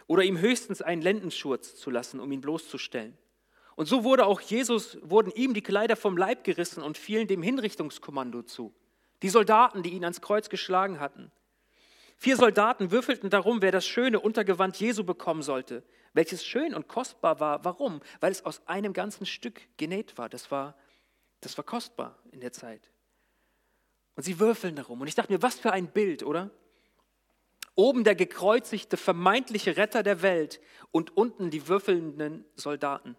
oder 0.07 0.23
ihm 0.23 0.39
höchstens 0.39 0.83
einen 0.83 1.03
Lendenschurz 1.03 1.77
zu 1.77 1.91
lassen, 1.91 2.21
um 2.21 2.31
ihn 2.31 2.41
bloßzustellen. 2.41 3.17
Und 3.77 3.87
so 3.87 4.05
wurde 4.05 4.27
auch 4.27 4.41
Jesus, 4.41 4.99
wurden 5.03 5.33
ihm 5.33 5.53
die 5.53 5.63
Kleider 5.63 5.97
vom 5.97 6.17
Leib 6.17 6.45
gerissen 6.45 6.83
und 6.83 6.97
fielen 6.97 7.27
dem 7.27 7.43
Hinrichtungskommando 7.43 8.43
zu. 8.43 8.73
Die 9.23 9.29
Soldaten, 9.29 9.83
die 9.83 9.91
ihn 9.91 10.05
ans 10.05 10.21
Kreuz 10.21 10.49
geschlagen 10.49 11.01
hatten. 11.01 11.33
Vier 12.17 12.37
Soldaten 12.37 12.91
würfelten 12.91 13.31
darum, 13.31 13.61
wer 13.61 13.73
das 13.73 13.87
schöne 13.87 14.21
Untergewand 14.21 14.77
Jesu 14.79 15.05
bekommen 15.05 15.43
sollte, 15.43 15.83
welches 16.13 16.45
schön 16.45 16.75
und 16.75 16.89
kostbar 16.89 17.41
war. 17.41 17.65
Warum? 17.65 18.01
Weil 18.21 18.33
es 18.33 18.45
aus 18.45 18.67
einem 18.67 18.93
ganzen 18.93 19.27
Stück 19.27 19.61
genäht 19.77 20.17
war. 20.17 20.29
Das 20.29 20.51
war, 20.51 20.77
das 21.41 21.57
war 21.59 21.65
kostbar 21.65 22.19
in 22.31 22.41
der 22.41 22.53
Zeit. 22.53 22.91
Und 24.17 24.23
sie 24.23 24.39
würfeln 24.39 24.77
darum. 24.77 25.01
Und 25.01 25.09
ich 25.09 25.15
dachte 25.15 25.33
mir, 25.33 25.43
was 25.43 25.59
für 25.59 25.73
ein 25.73 25.89
Bild, 25.89 26.23
oder? 26.23 26.51
Oben 27.75 28.05
der 28.05 28.15
gekreuzigte, 28.15 28.97
vermeintliche 28.97 29.77
Retter 29.77 30.05
der 30.05 30.23
Welt 30.23 30.61
und 30.93 31.17
unten 31.17 31.51
die 31.51 31.67
würfelnden 31.67 32.45
Soldaten. 32.55 33.17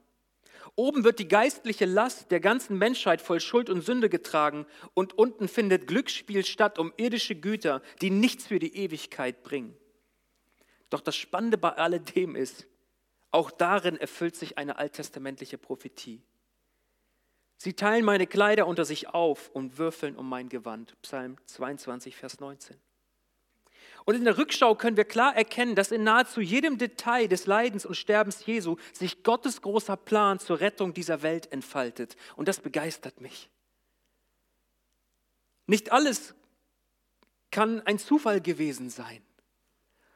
Oben 0.76 1.04
wird 1.04 1.20
die 1.20 1.28
geistliche 1.28 1.86
Last 1.86 2.32
der 2.32 2.40
ganzen 2.40 2.78
Menschheit 2.78 3.22
voll 3.22 3.40
Schuld 3.40 3.70
und 3.70 3.82
Sünde 3.82 4.10
getragen 4.10 4.66
und 4.94 5.18
unten 5.18 5.48
findet 5.48 5.88
Glücksspiel 5.88 6.44
statt 6.44 6.80
um 6.80 6.92
irdische 6.98 7.36
Güter, 7.36 7.82
die 8.02 8.10
nichts 8.10 8.48
für 8.48 8.60
die 8.60 8.76
Ewigkeit 8.76 9.44
bringen. 9.44 9.78
Doch 10.90 11.02
das 11.02 11.16
Spannende 11.16 11.58
bei 11.58 11.70
alledem 11.70 12.36
ist, 12.36 12.68
auch 13.32 13.52
darin 13.52 13.98
erfüllt 13.98 14.36
sich 14.36 14.58
eine 14.58 14.78
alttestamentliche 14.78 15.58
Prophetie. 15.58 16.22
Sie 17.58 17.74
teilen 17.74 18.06
meine 18.06 18.28
Kleider 18.28 18.68
unter 18.68 18.86
sich 18.86 19.10
auf 19.10 19.50
und 19.50 19.78
würfeln 19.78 20.16
um 20.16 20.28
mein 20.28 20.50
Gewand. 20.50 21.00
Psalm 21.02 21.38
22, 21.46 22.16
Vers 22.16 22.40
19. 22.40 22.78
Und 24.04 24.16
in 24.16 24.26
der 24.26 24.38
Rückschau 24.38 24.76
können 24.76 24.98
wir 24.98 25.06
klar 25.06 25.36
erkennen, 25.36 25.76
dass 25.76 25.92
in 25.92 26.04
nahezu 26.04 26.42
jedem 26.42 26.78
Detail 26.78 27.28
des 27.28 27.46
Leidens 27.46 27.86
und 27.86 27.96
Sterbens 27.96 28.46
Jesu 28.46 28.76
sich 28.94 29.24
Gottes 29.24 29.62
großer 29.62 29.96
Plan 29.96 30.40
zur 30.40 30.60
Rettung 30.60 30.94
dieser 30.94 31.22
Welt 31.22 31.52
entfaltet. 31.52 32.16
Und 32.36 32.48
das 32.48 32.60
begeistert 32.60 33.22
mich. 33.22 33.50
Nicht 35.68 35.92
alles 35.92 36.36
kann 37.52 37.82
ein 37.82 37.98
Zufall 37.98 38.42
gewesen 38.42 38.90
sein, 38.90 39.22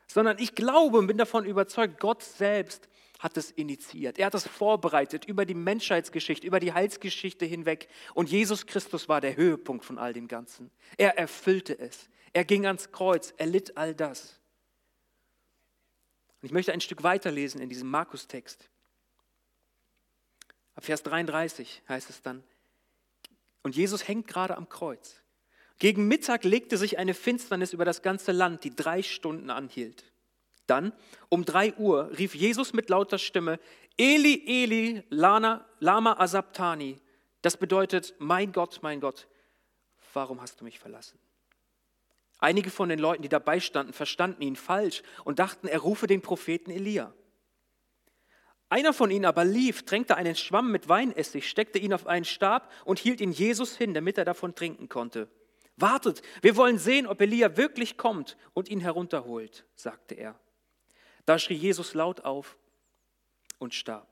sondern 0.07 0.38
ich 0.39 0.55
glaube 0.55 0.98
und 0.98 1.07
bin 1.07 1.17
davon 1.17 1.45
überzeugt, 1.45 2.00
Gott 2.00 2.21
selbst 2.21 2.89
hat 3.19 3.36
es 3.36 3.51
initiiert. 3.51 4.17
Er 4.17 4.27
hat 4.27 4.33
es 4.33 4.48
vorbereitet 4.48 5.25
über 5.25 5.45
die 5.45 5.53
Menschheitsgeschichte, 5.53 6.48
über 6.48 6.59
die 6.59 6.74
Heilsgeschichte 6.74 7.45
hinweg. 7.45 7.89
Und 8.13 8.29
Jesus 8.29 8.65
Christus 8.65 9.09
war 9.09 9.19
der 9.19 9.36
Höhepunkt 9.36 9.83
von 9.83 9.98
all 9.98 10.13
dem 10.13 10.29
Ganzen. 10.29 10.71
Er 10.98 11.17
erfüllte 11.17 11.77
es. 11.77 12.09
Er 12.33 12.45
ging 12.45 12.65
ans 12.65 12.91
Kreuz. 12.91 13.33
Er 13.38 13.48
litt 13.48 13.77
all 13.77 13.95
das. 13.95 14.39
Und 16.41 16.48
ich 16.48 16.51
möchte 16.51 16.71
ein 16.71 16.81
Stück 16.81 17.03
weiterlesen 17.03 17.62
in 17.62 17.69
diesem 17.69 17.89
Markus-Text. 17.89 18.69
Ab 20.75 20.86
Vers 20.86 21.03
33 21.03 21.83
heißt 21.89 22.09
es 22.09 22.21
dann, 22.21 22.43
und 23.62 23.75
Jesus 23.75 24.07
hängt 24.07 24.27
gerade 24.27 24.55
am 24.55 24.69
Kreuz. 24.69 25.21
Gegen 25.79 26.07
Mittag 26.07 26.45
legte 26.45 26.77
sich 26.77 26.98
eine 26.98 27.13
Finsternis 27.13 27.74
über 27.74 27.83
das 27.83 28.01
ganze 28.01 28.31
Land, 28.31 28.63
die 28.63 28.74
drei 28.74 29.03
Stunden 29.03 29.50
anhielt. 29.50 30.05
Dann, 30.67 30.93
um 31.29 31.43
drei 31.45 31.74
Uhr, 31.75 32.12
rief 32.17 32.36
Jesus 32.36 32.74
mit 32.74 32.89
lauter 32.89 33.17
Stimme, 33.17 33.59
Eli, 33.98 34.43
Eli, 34.45 35.03
Lana, 35.09 35.65
Lama 35.79 36.13
Asabtani. 36.19 37.00
Das 37.41 37.57
bedeutet, 37.57 38.13
mein 38.19 38.51
Gott, 38.51 38.79
mein 38.81 39.01
Gott, 39.01 39.27
warum 40.13 40.41
hast 40.41 40.62
du 40.62 40.65
mich 40.65 40.79
verlassen? 40.79 41.19
Einige 42.39 42.72
von 42.72 42.89
den 42.89 43.00
Leuten, 43.00 43.22
die 43.22 43.29
dabei 43.29 43.60
standen, 43.60 43.93
verstanden 43.93 44.41
ihn 44.41 44.55
falsch 44.55 45.03
und 45.25 45.39
dachten, 45.39 45.67
er 45.67 45.79
rufe 45.79 46.08
den 46.08 46.22
Propheten 46.22 46.72
Elia. 46.72 47.13
Einer 48.69 48.93
von 48.93 49.12
ihnen 49.12 49.25
aber 49.25 49.43
lief, 49.43 49.84
tränkte 49.84 50.15
einen 50.15 50.36
Schwamm 50.36 50.72
mit 50.72 50.88
Weinessig, 50.88 51.50
steckte 51.50 51.79
ihn 51.79 51.93
auf 51.93 52.08
einen 52.08 52.25
Stab 52.25 52.72
und 52.86 53.00
hielt 53.00 53.19
ihn 53.19 53.31
Jesus 53.31 53.75
hin, 53.75 53.93
damit 53.93 54.17
er 54.17 54.25
davon 54.25 54.55
trinken 54.55 54.88
konnte. 54.88 55.27
Wartet, 55.75 56.22
wir 56.41 56.55
wollen 56.55 56.77
sehen, 56.77 57.08
ob 57.08 57.19
Elia 57.19 57.58
wirklich 57.58 57.98
kommt 57.98 58.38
und 58.53 58.69
ihn 58.69 58.79
herunterholt, 58.79 59.65
sagte 59.75 60.15
er. 60.15 60.39
Da 61.25 61.39
schrie 61.39 61.55
Jesus 61.55 61.93
laut 61.93 62.25
auf 62.25 62.58
und 63.58 63.74
starb. 63.74 64.08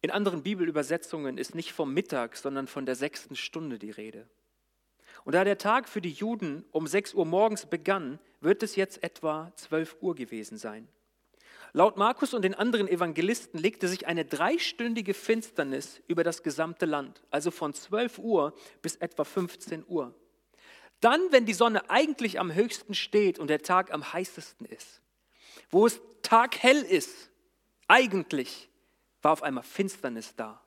In 0.00 0.10
anderen 0.10 0.42
Bibelübersetzungen 0.42 1.38
ist 1.38 1.54
nicht 1.54 1.72
vom 1.72 1.94
Mittag, 1.94 2.36
sondern 2.36 2.66
von 2.66 2.84
der 2.84 2.96
sechsten 2.96 3.36
Stunde 3.36 3.78
die 3.78 3.90
Rede. 3.90 4.28
Und 5.24 5.34
da 5.34 5.44
der 5.44 5.58
Tag 5.58 5.88
für 5.88 6.00
die 6.00 6.10
Juden 6.10 6.64
um 6.72 6.86
6 6.86 7.14
Uhr 7.14 7.24
morgens 7.24 7.66
begann, 7.66 8.18
wird 8.40 8.62
es 8.62 8.76
jetzt 8.76 9.02
etwa 9.02 9.52
12 9.56 9.96
Uhr 10.00 10.14
gewesen 10.14 10.58
sein. 10.58 10.88
Laut 11.74 11.96
Markus 11.96 12.34
und 12.34 12.42
den 12.42 12.54
anderen 12.54 12.86
Evangelisten 12.86 13.58
legte 13.58 13.88
sich 13.88 14.06
eine 14.06 14.26
dreistündige 14.26 15.14
Finsternis 15.14 16.02
über 16.06 16.22
das 16.22 16.42
gesamte 16.42 16.84
Land, 16.84 17.22
also 17.30 17.50
von 17.50 17.72
12 17.72 18.18
Uhr 18.18 18.54
bis 18.82 18.96
etwa 18.96 19.24
15 19.24 19.84
Uhr. 19.88 20.14
Dann, 21.00 21.20
wenn 21.30 21.46
die 21.46 21.54
Sonne 21.54 21.88
eigentlich 21.88 22.38
am 22.38 22.52
höchsten 22.52 22.94
steht 22.94 23.38
und 23.38 23.48
der 23.48 23.62
Tag 23.62 23.92
am 23.92 24.12
heißesten 24.12 24.66
ist, 24.66 25.00
wo 25.70 25.86
es 25.86 26.00
taghell 26.22 26.82
ist, 26.82 27.30
eigentlich, 27.88 28.68
war 29.22 29.32
auf 29.32 29.42
einmal 29.42 29.64
Finsternis 29.64 30.34
da. 30.36 30.62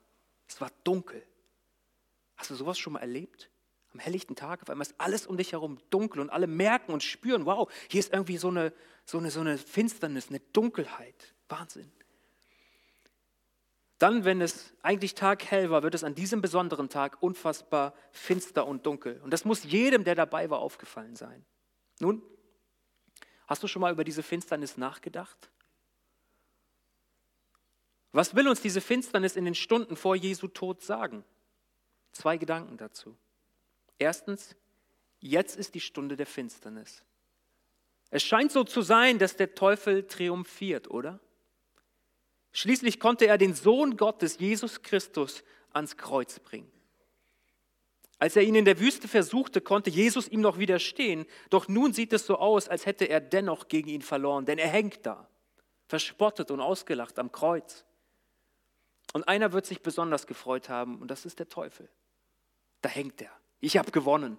Es 0.48 0.60
war 0.60 0.70
dunkel. 0.82 1.22
Hast 2.36 2.50
du 2.50 2.54
sowas 2.54 2.78
schon 2.78 2.94
mal 2.94 3.00
erlebt? 3.00 3.48
Am 3.96 4.00
helllichten 4.00 4.36
Tag, 4.36 4.60
auf 4.60 4.68
einmal 4.68 4.86
ist 4.86 4.94
alles 4.98 5.26
um 5.26 5.38
dich 5.38 5.52
herum 5.52 5.78
dunkel 5.88 6.20
und 6.20 6.28
alle 6.28 6.46
merken 6.46 6.92
und 6.92 7.02
spüren, 7.02 7.46
wow, 7.46 7.72
hier 7.88 7.98
ist 7.98 8.12
irgendwie 8.12 8.36
so 8.36 8.48
eine, 8.48 8.74
so 9.06 9.16
eine, 9.16 9.30
so 9.30 9.40
eine 9.40 9.56
Finsternis, 9.56 10.28
eine 10.28 10.40
Dunkelheit. 10.52 11.34
Wahnsinn. 11.48 11.90
Dann, 13.96 14.26
wenn 14.26 14.42
es 14.42 14.74
eigentlich 14.82 15.14
taghell 15.14 15.70
war, 15.70 15.82
wird 15.82 15.94
es 15.94 16.04
an 16.04 16.14
diesem 16.14 16.42
besonderen 16.42 16.90
Tag 16.90 17.22
unfassbar 17.22 17.94
finster 18.10 18.66
und 18.66 18.84
dunkel. 18.84 19.18
Und 19.22 19.30
das 19.30 19.46
muss 19.46 19.64
jedem, 19.64 20.04
der 20.04 20.14
dabei 20.14 20.50
war, 20.50 20.58
aufgefallen 20.58 21.16
sein. 21.16 21.46
Nun, 21.98 22.20
hast 23.46 23.62
du 23.62 23.66
schon 23.66 23.80
mal 23.80 23.92
über 23.92 24.04
diese 24.04 24.22
Finsternis 24.22 24.76
nachgedacht? 24.76 25.50
Was 28.12 28.34
will 28.34 28.46
uns 28.46 28.60
diese 28.60 28.82
Finsternis 28.82 29.36
in 29.36 29.46
den 29.46 29.54
Stunden 29.54 29.96
vor 29.96 30.16
Jesu 30.16 30.48
Tod 30.48 30.82
sagen? 30.82 31.24
Zwei 32.12 32.36
Gedanken 32.36 32.76
dazu. 32.76 33.16
Erstens, 33.98 34.56
jetzt 35.20 35.56
ist 35.56 35.74
die 35.74 35.80
Stunde 35.80 36.16
der 36.16 36.26
Finsternis. 36.26 37.02
Es 38.10 38.22
scheint 38.22 38.52
so 38.52 38.64
zu 38.64 38.82
sein, 38.82 39.18
dass 39.18 39.36
der 39.36 39.54
Teufel 39.54 40.06
triumphiert, 40.06 40.90
oder? 40.90 41.20
Schließlich 42.52 43.00
konnte 43.00 43.26
er 43.26 43.36
den 43.36 43.54
Sohn 43.54 43.96
Gottes, 43.96 44.38
Jesus 44.38 44.82
Christus, 44.82 45.42
ans 45.72 45.96
Kreuz 45.96 46.38
bringen. 46.38 46.70
Als 48.18 48.34
er 48.34 48.42
ihn 48.42 48.54
in 48.54 48.64
der 48.64 48.80
Wüste 48.80 49.08
versuchte, 49.08 49.60
konnte 49.60 49.90
Jesus 49.90 50.28
ihm 50.28 50.40
noch 50.40 50.58
widerstehen, 50.58 51.26
doch 51.50 51.68
nun 51.68 51.92
sieht 51.92 52.14
es 52.14 52.24
so 52.24 52.38
aus, 52.38 52.68
als 52.68 52.86
hätte 52.86 53.04
er 53.04 53.20
dennoch 53.20 53.68
gegen 53.68 53.90
ihn 53.90 54.00
verloren, 54.00 54.46
denn 54.46 54.58
er 54.58 54.68
hängt 54.68 55.04
da, 55.04 55.28
verspottet 55.86 56.50
und 56.50 56.60
ausgelacht 56.60 57.18
am 57.18 57.30
Kreuz. 57.30 57.84
Und 59.12 59.28
einer 59.28 59.52
wird 59.52 59.66
sich 59.66 59.82
besonders 59.82 60.26
gefreut 60.26 60.70
haben, 60.70 60.98
und 61.00 61.10
das 61.10 61.26
ist 61.26 61.38
der 61.38 61.48
Teufel. 61.48 61.90
Da 62.80 62.88
hängt 62.88 63.20
er. 63.20 63.32
Ich 63.60 63.76
habe 63.76 63.90
gewonnen. 63.90 64.38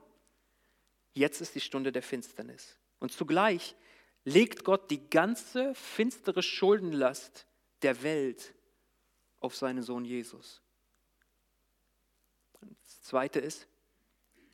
Jetzt 1.14 1.42
ist 1.42 1.56
die 1.56 1.62
Stunde 1.62 1.92
der 1.92 2.04
Finsternis. 2.04 2.78
Und 3.00 3.12
zugleich 3.12 3.76
legt 4.24 4.64
Gott 4.64 4.92
die 4.92 5.10
ganze 5.10 5.74
finstere 5.74 6.44
Schuldenlast 6.44 7.48
der 7.82 8.04
Welt 8.04 8.54
auf 9.40 9.56
seinen 9.56 9.84
Sohn 9.84 10.06
Jesus. 10.06 10.62
Das 12.62 13.02
Zweite 13.04 13.40
ist, 13.40 13.68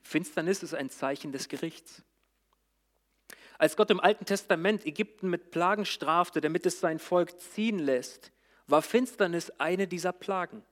Finsternis 0.01 0.63
ist 0.63 0.73
ein 0.73 0.89
Zeichen 0.89 1.31
des 1.31 1.47
Gerichts. 1.47 2.03
Als 3.57 3.77
Gott 3.77 3.89
im 3.91 3.99
Alten 3.99 4.25
Testament 4.25 4.85
Ägypten 4.85 5.29
mit 5.29 5.51
Plagen 5.51 5.85
strafte, 5.85 6.41
damit 6.41 6.65
es 6.65 6.79
sein 6.79 6.99
Volk 6.99 7.39
ziehen 7.39 7.79
lässt, 7.79 8.31
war 8.67 8.81
Finsternis 8.81 9.51
eine 9.51 9.87
dieser 9.87 10.11
Plagen. 10.11 10.63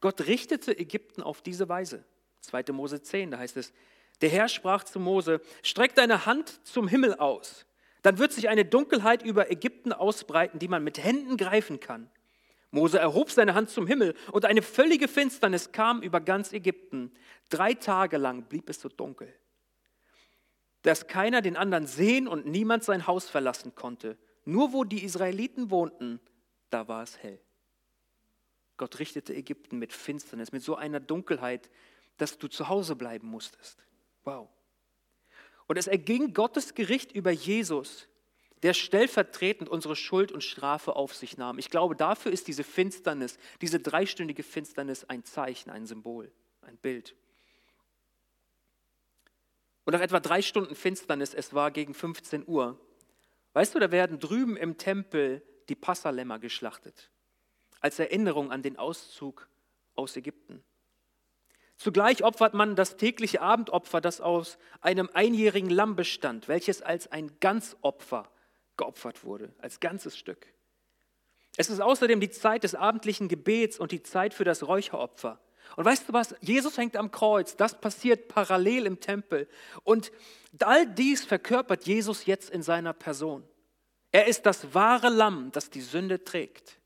Gott 0.00 0.22
richtete 0.22 0.76
Ägypten 0.76 1.22
auf 1.22 1.42
diese 1.42 1.68
Weise. 1.68 2.04
2. 2.46 2.64
Mose 2.72 3.02
10, 3.02 3.30
da 3.32 3.38
heißt 3.38 3.56
es, 3.56 3.72
der 4.20 4.28
Herr 4.28 4.48
sprach 4.48 4.84
zu 4.84 5.00
Mose, 5.00 5.40
streck 5.62 5.94
deine 5.94 6.26
Hand 6.26 6.60
zum 6.64 6.88
Himmel 6.88 7.14
aus, 7.14 7.66
dann 8.02 8.18
wird 8.18 8.32
sich 8.32 8.48
eine 8.48 8.64
Dunkelheit 8.64 9.22
über 9.22 9.50
Ägypten 9.50 9.92
ausbreiten, 9.92 10.58
die 10.58 10.68
man 10.68 10.84
mit 10.84 11.02
Händen 11.02 11.36
greifen 11.36 11.80
kann. 11.80 12.10
Mose 12.70 12.98
erhob 12.98 13.30
seine 13.30 13.54
Hand 13.54 13.70
zum 13.70 13.86
Himmel 13.86 14.14
und 14.32 14.44
eine 14.44 14.60
völlige 14.60 15.08
Finsternis 15.08 15.72
kam 15.72 16.02
über 16.02 16.20
ganz 16.20 16.52
Ägypten. 16.52 17.12
Drei 17.48 17.74
Tage 17.74 18.18
lang 18.18 18.44
blieb 18.44 18.68
es 18.68 18.80
so 18.80 18.88
dunkel, 18.88 19.32
dass 20.82 21.06
keiner 21.06 21.40
den 21.40 21.56
anderen 21.56 21.86
sehen 21.86 22.28
und 22.28 22.46
niemand 22.46 22.84
sein 22.84 23.06
Haus 23.06 23.30
verlassen 23.30 23.74
konnte. 23.74 24.18
Nur 24.44 24.72
wo 24.72 24.84
die 24.84 25.04
Israeliten 25.04 25.70
wohnten, 25.70 26.20
da 26.68 26.88
war 26.88 27.02
es 27.02 27.16
hell. 27.22 27.40
Gott 28.76 28.98
richtete 28.98 29.34
Ägypten 29.34 29.78
mit 29.78 29.92
Finsternis, 29.92 30.52
mit 30.52 30.62
so 30.62 30.74
einer 30.74 31.00
Dunkelheit, 31.00 31.70
dass 32.16 32.38
du 32.38 32.48
zu 32.48 32.68
Hause 32.68 32.96
bleiben 32.96 33.28
musstest. 33.28 33.84
Wow. 34.24 34.48
Und 35.66 35.76
es 35.76 35.86
erging 35.86 36.34
Gottes 36.34 36.74
Gericht 36.74 37.12
über 37.12 37.30
Jesus, 37.30 38.08
der 38.62 38.74
stellvertretend 38.74 39.68
unsere 39.68 39.96
Schuld 39.96 40.32
und 40.32 40.42
Strafe 40.42 40.96
auf 40.96 41.14
sich 41.14 41.36
nahm. 41.36 41.58
Ich 41.58 41.70
glaube, 41.70 41.96
dafür 41.96 42.32
ist 42.32 42.48
diese 42.48 42.64
Finsternis, 42.64 43.38
diese 43.60 43.80
dreistündige 43.80 44.42
Finsternis 44.42 45.04
ein 45.04 45.24
Zeichen, 45.24 45.70
ein 45.70 45.86
Symbol, 45.86 46.32
ein 46.62 46.76
Bild. 46.78 47.14
Und 49.84 49.92
nach 49.92 50.00
etwa 50.00 50.20
drei 50.20 50.40
Stunden 50.40 50.74
Finsternis, 50.74 51.34
es 51.34 51.52
war 51.52 51.70
gegen 51.70 51.92
15 51.92 52.44
Uhr, 52.46 52.80
weißt 53.52 53.74
du, 53.74 53.78
da 53.78 53.90
werden 53.92 54.18
drüben 54.18 54.56
im 54.56 54.78
Tempel 54.78 55.42
die 55.68 55.74
Passalämmer 55.74 56.38
geschlachtet, 56.38 57.10
als 57.80 57.98
Erinnerung 57.98 58.50
an 58.50 58.62
den 58.62 58.78
Auszug 58.78 59.46
aus 59.94 60.16
Ägypten. 60.16 60.64
Zugleich 61.76 62.22
opfert 62.22 62.54
man 62.54 62.76
das 62.76 62.96
tägliche 62.96 63.40
Abendopfer, 63.40 64.00
das 64.00 64.20
aus 64.20 64.58
einem 64.80 65.10
einjährigen 65.12 65.70
Lamm 65.70 65.96
bestand, 65.96 66.48
welches 66.48 66.82
als 66.82 67.10
ein 67.10 67.32
Ganzopfer 67.40 68.30
geopfert 68.76 69.24
wurde, 69.24 69.52
als 69.58 69.80
ganzes 69.80 70.16
Stück. 70.16 70.46
Es 71.56 71.70
ist 71.70 71.80
außerdem 71.80 72.20
die 72.20 72.30
Zeit 72.30 72.64
des 72.64 72.74
abendlichen 72.74 73.28
Gebets 73.28 73.78
und 73.78 73.92
die 73.92 74.02
Zeit 74.02 74.34
für 74.34 74.44
das 74.44 74.66
Räucheropfer. 74.66 75.40
Und 75.76 75.84
weißt 75.84 76.08
du 76.08 76.12
was? 76.12 76.34
Jesus 76.40 76.76
hängt 76.78 76.96
am 76.96 77.10
Kreuz, 77.10 77.56
das 77.56 77.80
passiert 77.80 78.28
parallel 78.28 78.86
im 78.86 79.00
Tempel. 79.00 79.48
Und 79.82 80.12
all 80.60 80.86
dies 80.86 81.24
verkörpert 81.24 81.86
Jesus 81.86 82.26
jetzt 82.26 82.50
in 82.50 82.62
seiner 82.62 82.92
Person. 82.92 83.44
Er 84.12 84.26
ist 84.26 84.46
das 84.46 84.74
wahre 84.74 85.08
Lamm, 85.08 85.50
das 85.52 85.70
die 85.70 85.80
Sünde 85.80 86.22
trägt. 86.22 86.78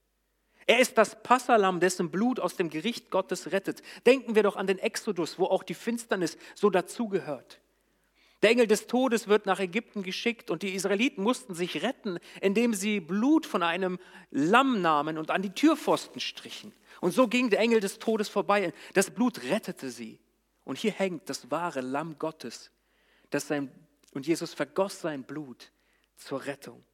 Er 0.69 0.81
ist 0.81 0.99
das 0.99 1.23
Passalam, 1.23 1.81
dessen 1.81 2.11
Blut 2.11 2.39
aus 2.39 2.57
dem 2.57 2.69
Gericht 2.69 3.11
Gottes 3.11 3.53
rettet. 3.53 3.83
Denken 4.05 4.35
wir 4.35 4.43
doch 4.43 4.55
an 4.55 4.67
den 4.67 4.79
Exodus, 4.79 5.39
wo 5.39 5.47
auch 5.47 5.63
die 5.63 5.73
Finsternis 5.73 6.37
so 6.55 6.69
dazugehört. 6.69 7.59
Der 8.43 8.51
Engel 8.51 8.67
des 8.67 8.87
Todes 8.87 9.29
wird 9.29 9.47
nach 9.47 9.61
Ägypten 9.61 10.03
geschickt 10.03 10.51
und 10.51 10.63
die 10.63 10.75
Israeliten 10.75 11.25
mussten 11.25 11.55
sich 11.55 11.83
retten, 11.83 12.19
indem 12.43 12.75
sie 12.75 13.01
Blut 13.01 13.47
von 13.47 13.63
einem 13.63 13.99
Lamm 14.31 14.83
nahmen 14.83 15.17
und 15.17 15.31
an 15.31 15.41
die 15.41 15.55
Türpfosten 15.55 16.21
strichen. 16.21 16.75
Und 17.01 17.13
so 17.13 17.29
ging 17.29 17.49
der 17.49 17.61
Engel 17.61 17.81
des 17.81 17.99
Todes 17.99 18.29
vorbei. 18.29 18.75
Das 18.93 19.11
Blut 19.11 19.43
rettete 19.45 19.89
sie. 19.89 20.21
Und 20.65 20.77
hier 20.77 20.93
hängt 20.93 21.31
das 21.31 21.51
wahre 21.51 21.81
Lamm 21.81 22.19
Gottes. 22.19 22.71
Das 23.31 23.49
sein, 23.49 23.73
und 24.13 24.27
Jesus 24.27 24.53
vergoss 24.53 25.01
sein 25.01 25.23
Blut 25.23 25.73
zur 26.15 26.45
Rettung. 26.45 26.85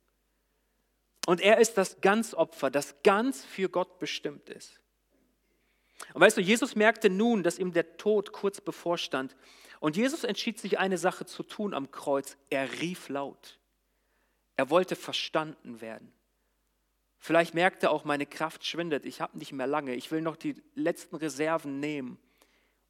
Und 1.26 1.40
er 1.40 1.58
ist 1.58 1.78
das 1.78 2.00
Ganzopfer, 2.00 2.70
das 2.70 2.94
ganz 3.02 3.44
für 3.44 3.68
Gott 3.68 3.98
bestimmt 3.98 4.48
ist. 4.50 4.80
Und 6.12 6.20
weißt 6.20 6.36
du, 6.36 6.40
Jesus 6.40 6.76
merkte 6.76 7.08
nun, 7.08 7.42
dass 7.42 7.58
ihm 7.58 7.72
der 7.72 7.96
Tod 7.96 8.32
kurz 8.32 8.60
bevorstand. 8.60 9.36
Und 9.80 9.96
Jesus 9.96 10.24
entschied 10.24 10.58
sich 10.58 10.78
eine 10.78 10.98
Sache 10.98 11.24
zu 11.24 11.42
tun 11.42 11.72
am 11.72 11.90
Kreuz. 11.90 12.36
Er 12.50 12.80
rief 12.80 13.08
laut. 13.08 13.58
Er 14.56 14.70
wollte 14.70 14.96
verstanden 14.96 15.80
werden. 15.80 16.12
Vielleicht 17.18 17.54
merkte 17.54 17.86
er 17.86 17.90
auch, 17.90 18.04
meine 18.04 18.26
Kraft 18.26 18.66
schwindet. 18.66 19.06
Ich 19.06 19.20
habe 19.20 19.38
nicht 19.38 19.52
mehr 19.52 19.66
lange. 19.66 19.94
Ich 19.94 20.10
will 20.10 20.20
noch 20.20 20.36
die 20.36 20.62
letzten 20.74 21.16
Reserven 21.16 21.80
nehmen 21.80 22.18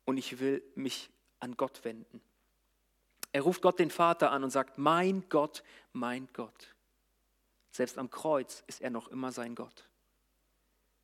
und 0.05 0.17
ich 0.17 0.41
will 0.41 0.63
mich 0.75 1.09
an 1.39 1.57
Gott 1.57 1.85
wenden. 1.85 2.21
Er 3.33 3.43
ruft 3.43 3.63
Gott 3.63 3.79
den 3.79 3.91
Vater 3.91 4.33
an 4.33 4.45
und 4.45 4.51
sagt, 4.51 4.77
mein 4.79 5.29
Gott, 5.29 5.63
mein 5.93 6.29
Gott. 6.33 6.74
Selbst 7.75 7.99
am 7.99 8.09
Kreuz 8.09 8.63
ist 8.69 8.81
er 8.83 8.91
noch 8.91 9.09
immer 9.09 9.33
sein 9.33 9.57
Gott. 9.57 9.89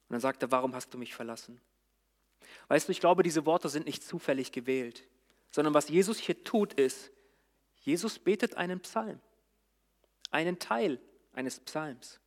Und 0.08 0.14
dann 0.14 0.20
sagt 0.20 0.40
er, 0.42 0.52
warum 0.52 0.72
hast 0.72 0.94
du 0.94 0.98
mich 0.98 1.16
verlassen? 1.16 1.60
Weißt 2.68 2.86
du, 2.86 2.92
ich 2.92 3.00
glaube, 3.00 3.24
diese 3.24 3.44
Worte 3.44 3.68
sind 3.68 3.86
nicht 3.86 4.04
zufällig 4.04 4.52
gewählt, 4.52 5.04
sondern 5.50 5.74
was 5.74 5.88
Jesus 5.88 6.18
hier 6.18 6.44
tut, 6.44 6.72
ist, 6.74 7.10
Jesus 7.80 8.20
betet 8.20 8.56
einen 8.56 8.78
Psalm, 8.80 9.18
einen 10.30 10.60
Teil 10.60 11.00
eines 11.32 11.58
Psalms. 11.58 12.20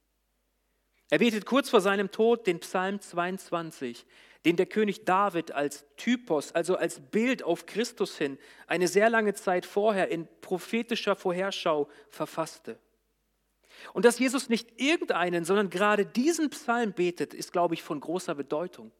Er 1.09 1.19
betet 1.19 1.45
kurz 1.45 1.69
vor 1.69 1.79
seinem 1.79 2.11
Tod 2.11 2.45
den 2.45 2.59
Psalm 2.59 2.99
22, 2.99 4.05
den 4.43 4.57
der 4.57 4.65
König 4.65 5.05
David 5.05 5.53
als 5.53 5.85
Typos, 5.95 6.51
also 6.51 6.75
als 6.75 6.99
Bild 6.99 7.43
auf 7.43 7.65
Christus 7.65 8.17
hin, 8.17 8.37
eine 8.67 8.89
sehr 8.89 9.09
lange 9.09 9.35
Zeit 9.35 9.65
vorher 9.65 10.09
in 10.09 10.27
prophetischer 10.41 11.15
Vorherschau 11.15 11.89
verfasste. 12.09 12.77
Und 13.91 14.05
dass 14.05 14.19
Jesus 14.19 14.49
nicht 14.49 14.79
irgendeinen, 14.79 15.43
sondern 15.43 15.69
gerade 15.69 16.05
diesen 16.05 16.49
Psalm 16.49 16.93
betet, 16.93 17.33
ist, 17.33 17.51
glaube 17.51 17.73
ich, 17.73 17.83
von 17.83 17.99
großer 17.99 18.35
Bedeutung. 18.35 18.91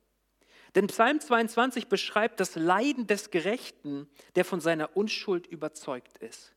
Denn 0.75 0.87
Psalm 0.87 1.19
22 1.19 1.87
beschreibt 1.87 2.39
das 2.39 2.55
Leiden 2.55 3.07
des 3.07 3.29
Gerechten, 3.29 4.09
der 4.35 4.43
von 4.43 4.59
seiner 4.59 4.97
Unschuld 4.97 5.47
überzeugt 5.47 6.17
ist. 6.17 6.53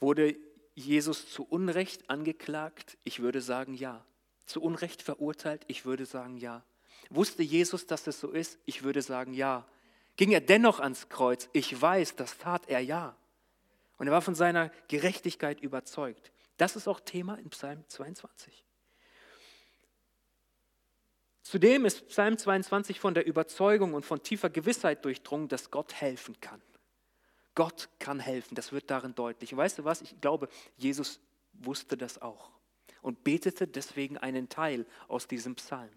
Wurde 0.00 0.36
Jesus 0.74 1.30
zu 1.30 1.44
Unrecht 1.44 2.08
angeklagt? 2.10 2.98
Ich 3.04 3.20
würde 3.20 3.40
sagen 3.40 3.74
ja. 3.74 4.04
Zu 4.46 4.62
Unrecht 4.62 5.02
verurteilt? 5.02 5.62
Ich 5.68 5.84
würde 5.84 6.06
sagen 6.06 6.36
ja. 6.36 6.64
Wusste 7.10 7.42
Jesus, 7.42 7.86
dass 7.86 8.06
es 8.06 8.20
so 8.20 8.30
ist? 8.30 8.58
Ich 8.64 8.82
würde 8.82 9.02
sagen 9.02 9.32
ja. 9.32 9.66
Ging 10.16 10.32
er 10.32 10.40
dennoch 10.40 10.80
ans 10.80 11.08
Kreuz? 11.08 11.48
Ich 11.52 11.80
weiß, 11.80 12.16
das 12.16 12.38
tat 12.38 12.68
er 12.68 12.80
ja. 12.80 13.16
Und 13.98 14.06
er 14.06 14.12
war 14.12 14.22
von 14.22 14.34
seiner 14.34 14.70
Gerechtigkeit 14.88 15.60
überzeugt. 15.60 16.32
Das 16.56 16.76
ist 16.76 16.88
auch 16.88 17.00
Thema 17.00 17.34
in 17.36 17.50
Psalm 17.50 17.84
22. 17.88 18.64
Zudem 21.42 21.86
ist 21.86 22.08
Psalm 22.08 22.36
22 22.36 23.00
von 23.00 23.14
der 23.14 23.26
Überzeugung 23.26 23.94
und 23.94 24.04
von 24.04 24.22
tiefer 24.22 24.50
Gewissheit 24.50 25.04
durchdrungen, 25.04 25.48
dass 25.48 25.70
Gott 25.70 25.94
helfen 25.94 26.38
kann. 26.40 26.60
Gott 27.54 27.88
kann 27.98 28.20
helfen, 28.20 28.54
das 28.54 28.70
wird 28.70 28.90
darin 28.90 29.14
deutlich. 29.14 29.52
Und 29.52 29.58
weißt 29.58 29.78
du 29.78 29.84
was, 29.84 30.02
ich 30.02 30.20
glaube, 30.20 30.48
Jesus 30.76 31.20
wusste 31.54 31.96
das 31.96 32.20
auch 32.20 32.50
und 33.02 33.24
betete 33.24 33.66
deswegen 33.66 34.18
einen 34.18 34.48
Teil 34.48 34.86
aus 35.08 35.26
diesem 35.26 35.54
Psalm. 35.56 35.90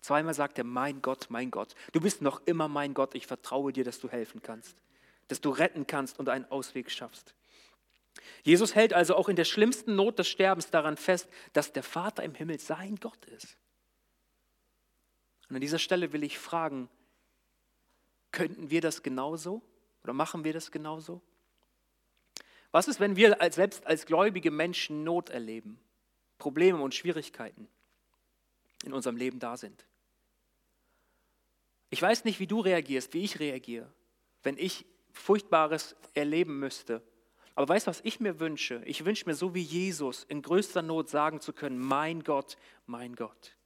Zweimal 0.00 0.34
sagt 0.34 0.58
er, 0.58 0.64
mein 0.64 1.02
Gott, 1.02 1.26
mein 1.28 1.50
Gott, 1.50 1.74
du 1.92 2.00
bist 2.00 2.22
noch 2.22 2.46
immer 2.46 2.68
mein 2.68 2.94
Gott, 2.94 3.14
ich 3.14 3.26
vertraue 3.26 3.72
dir, 3.72 3.84
dass 3.84 3.98
du 4.00 4.08
helfen 4.08 4.42
kannst, 4.42 4.76
dass 5.28 5.40
du 5.40 5.50
retten 5.50 5.86
kannst 5.86 6.18
und 6.18 6.28
einen 6.28 6.44
Ausweg 6.50 6.90
schaffst. 6.90 7.34
Jesus 8.42 8.74
hält 8.74 8.92
also 8.92 9.14
auch 9.16 9.28
in 9.28 9.36
der 9.36 9.44
schlimmsten 9.44 9.94
Not 9.96 10.18
des 10.18 10.28
Sterbens 10.28 10.70
daran 10.70 10.96
fest, 10.96 11.28
dass 11.52 11.72
der 11.72 11.82
Vater 11.82 12.22
im 12.22 12.34
Himmel 12.34 12.58
sein 12.58 12.96
Gott 12.96 13.24
ist. 13.26 13.56
Und 15.48 15.56
an 15.56 15.60
dieser 15.60 15.78
Stelle 15.78 16.12
will 16.12 16.22
ich 16.22 16.38
fragen, 16.38 16.88
könnten 18.32 18.70
wir 18.70 18.80
das 18.80 19.02
genauso 19.02 19.62
oder 20.02 20.12
machen 20.12 20.44
wir 20.44 20.52
das 20.52 20.70
genauso? 20.70 21.22
Was 22.70 22.88
ist, 22.88 23.00
wenn 23.00 23.16
wir 23.16 23.40
als, 23.40 23.54
selbst 23.54 23.86
als 23.86 24.04
gläubige 24.04 24.50
Menschen 24.50 25.04
Not 25.04 25.30
erleben, 25.30 25.80
Probleme 26.36 26.82
und 26.82 26.94
Schwierigkeiten 26.94 27.68
in 28.84 28.92
unserem 28.92 29.16
Leben 29.16 29.38
da 29.38 29.56
sind? 29.56 29.86
Ich 31.90 32.02
weiß 32.02 32.24
nicht, 32.24 32.38
wie 32.40 32.46
du 32.46 32.60
reagierst, 32.60 33.14
wie 33.14 33.24
ich 33.24 33.40
reagiere, 33.40 33.90
wenn 34.42 34.58
ich 34.58 34.84
Furchtbares 35.12 35.96
erleben 36.12 36.58
müsste 36.58 37.02
aber 37.58 37.70
weißt 37.70 37.88
du, 37.88 37.90
was 37.90 38.02
ich 38.04 38.20
mir 38.20 38.38
wünsche? 38.38 38.80
Ich 38.84 39.04
wünsche 39.04 39.26
mir 39.26 39.34
so 39.34 39.52
wie 39.52 39.62
Jesus 39.62 40.22
in 40.22 40.42
größter 40.42 40.80
Not 40.80 41.10
sagen 41.10 41.40
zu 41.40 41.52
können, 41.52 41.76
mein 41.76 42.22
Gott, 42.22 42.56
mein 42.86 43.16
Gott, 43.16 43.56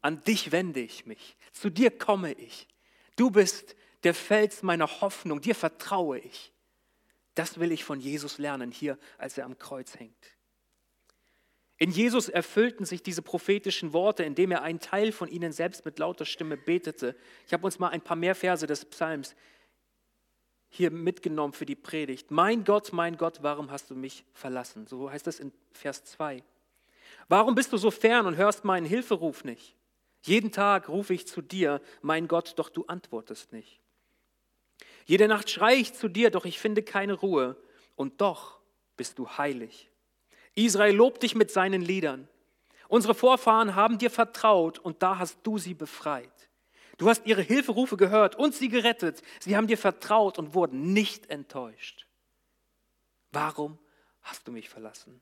an 0.00 0.24
dich 0.24 0.50
wende 0.50 0.80
ich 0.80 1.06
mich, 1.06 1.36
zu 1.52 1.70
dir 1.70 1.96
komme 1.96 2.32
ich. 2.32 2.66
Du 3.14 3.30
bist 3.30 3.76
der 4.02 4.12
Fels 4.12 4.64
meiner 4.64 4.88
Hoffnung, 5.00 5.40
dir 5.40 5.54
vertraue 5.54 6.18
ich. 6.18 6.52
Das 7.36 7.60
will 7.60 7.70
ich 7.70 7.84
von 7.84 8.00
Jesus 8.00 8.38
lernen 8.38 8.72
hier, 8.72 8.98
als 9.18 9.38
er 9.38 9.44
am 9.44 9.56
Kreuz 9.56 10.00
hängt. 10.00 10.36
In 11.76 11.92
Jesus 11.92 12.28
erfüllten 12.28 12.84
sich 12.84 13.04
diese 13.04 13.22
prophetischen 13.22 13.92
Worte, 13.92 14.24
indem 14.24 14.50
er 14.50 14.62
einen 14.62 14.80
Teil 14.80 15.12
von 15.12 15.28
ihnen 15.28 15.52
selbst 15.52 15.84
mit 15.84 16.00
lauter 16.00 16.24
Stimme 16.24 16.56
betete. 16.56 17.14
Ich 17.46 17.52
habe 17.52 17.66
uns 17.66 17.78
mal 17.78 17.90
ein 17.90 18.02
paar 18.02 18.16
mehr 18.16 18.34
Verse 18.34 18.66
des 18.66 18.84
Psalms 18.84 19.36
hier 20.74 20.90
mitgenommen 20.90 21.52
für 21.52 21.66
die 21.66 21.76
Predigt. 21.76 22.30
Mein 22.30 22.64
Gott, 22.64 22.94
mein 22.94 23.18
Gott, 23.18 23.40
warum 23.42 23.70
hast 23.70 23.90
du 23.90 23.94
mich 23.94 24.24
verlassen? 24.32 24.86
So 24.86 25.10
heißt 25.10 25.26
es 25.26 25.38
in 25.38 25.52
Vers 25.70 26.02
2. 26.04 26.42
Warum 27.28 27.54
bist 27.54 27.74
du 27.74 27.76
so 27.76 27.90
fern 27.90 28.24
und 28.26 28.36
hörst 28.36 28.64
meinen 28.64 28.86
Hilferuf 28.86 29.44
nicht? 29.44 29.76
Jeden 30.22 30.50
Tag 30.50 30.88
rufe 30.88 31.12
ich 31.12 31.26
zu 31.26 31.42
dir, 31.42 31.82
mein 32.00 32.26
Gott, 32.26 32.54
doch 32.56 32.70
du 32.70 32.86
antwortest 32.86 33.52
nicht. 33.52 33.80
Jede 35.04 35.28
Nacht 35.28 35.50
schreie 35.50 35.76
ich 35.76 35.92
zu 35.92 36.08
dir, 36.08 36.30
doch 36.30 36.46
ich 36.46 36.58
finde 36.58 36.82
keine 36.82 37.12
Ruhe. 37.12 37.56
Und 37.94 38.22
doch 38.22 38.58
bist 38.96 39.18
du 39.18 39.28
heilig. 39.28 39.90
Israel 40.54 40.96
lobt 40.96 41.22
dich 41.22 41.34
mit 41.34 41.50
seinen 41.50 41.82
Liedern. 41.82 42.28
Unsere 42.88 43.14
Vorfahren 43.14 43.74
haben 43.74 43.98
dir 43.98 44.10
vertraut 44.10 44.78
und 44.78 45.02
da 45.02 45.18
hast 45.18 45.38
du 45.42 45.58
sie 45.58 45.74
befreit. 45.74 46.41
Du 47.02 47.08
hast 47.08 47.26
ihre 47.26 47.42
Hilferufe 47.42 47.96
gehört 47.96 48.36
und 48.36 48.54
sie 48.54 48.68
gerettet. 48.68 49.22
Sie 49.40 49.56
haben 49.56 49.66
dir 49.66 49.76
vertraut 49.76 50.38
und 50.38 50.54
wurden 50.54 50.92
nicht 50.92 51.30
enttäuscht. 51.30 52.06
Warum 53.32 53.76
hast 54.20 54.46
du 54.46 54.52
mich 54.52 54.68
verlassen? 54.68 55.20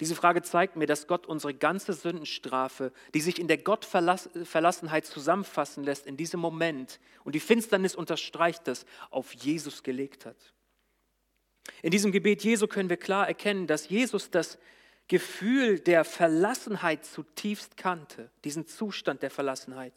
Diese 0.00 0.16
Frage 0.16 0.42
zeigt 0.42 0.74
mir, 0.74 0.88
dass 0.88 1.06
Gott 1.06 1.24
unsere 1.28 1.54
ganze 1.54 1.92
Sündenstrafe, 1.92 2.92
die 3.14 3.20
sich 3.20 3.38
in 3.38 3.46
der 3.46 3.58
Gottverlassenheit 3.58 5.06
zusammenfassen 5.06 5.84
lässt, 5.84 6.04
in 6.04 6.16
diesem 6.16 6.40
Moment, 6.40 6.98
und 7.22 7.36
die 7.36 7.40
Finsternis 7.40 7.94
unterstreicht 7.94 8.66
das, 8.66 8.86
auf 9.10 9.34
Jesus 9.34 9.84
gelegt 9.84 10.26
hat. 10.26 10.52
In 11.80 11.92
diesem 11.92 12.10
Gebet 12.10 12.42
Jesu 12.42 12.66
können 12.66 12.90
wir 12.90 12.96
klar 12.96 13.28
erkennen, 13.28 13.68
dass 13.68 13.88
Jesus 13.88 14.32
das 14.32 14.58
Gefühl 15.06 15.78
der 15.78 16.02
Verlassenheit 16.02 17.04
zutiefst 17.04 17.76
kannte, 17.76 18.32
diesen 18.42 18.66
Zustand 18.66 19.22
der 19.22 19.30
Verlassenheit. 19.30 19.92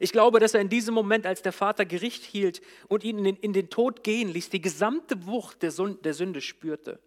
Ich 0.00 0.12
glaube, 0.12 0.40
dass 0.40 0.54
er 0.54 0.60
in 0.60 0.68
diesem 0.68 0.94
Moment, 0.94 1.26
als 1.26 1.42
der 1.42 1.52
Vater 1.52 1.84
Gericht 1.84 2.24
hielt 2.24 2.60
und 2.88 3.04
ihn 3.04 3.24
in 3.24 3.52
den, 3.52 3.70
Tod 3.70 4.02
gehen 4.04 4.28
ließ, 4.28 4.50
die 4.50 4.60
gesamte 4.60 5.26
Wucht 5.26 5.62
der 5.62 5.70
Sünde 5.70 6.40
spürte. 6.40 7.00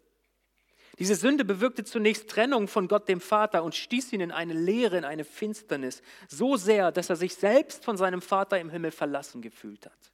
Diese 1.00 1.16
Sünde 1.16 1.46
bewirkte 1.46 1.84
zunächst 1.84 2.30
Trennung 2.30 2.68
von 2.68 2.88
Gott 2.88 3.08
dem 3.08 3.22
Vater 3.22 3.64
und 3.64 3.76
stieß 3.76 4.14
ihn 4.14 4.22
in 4.22 4.32
eine 4.32 4.54
Leere, 4.54 4.98
in 4.98 5.06
eine 5.06 5.24
Finsternis, 5.24 6.02
so 6.28 6.58
sehr, 6.58 6.92
dass 6.92 7.10
er 7.10 7.16
sich 7.16 7.34
selbst 7.34 7.84
von 7.84 7.98
seinem 7.98 8.22
Vater 8.22 8.60
im 8.60 8.70
Himmel 8.70 8.92
verlassen 8.92 9.42
gefühlt 9.42 9.86
hat. 9.86 10.12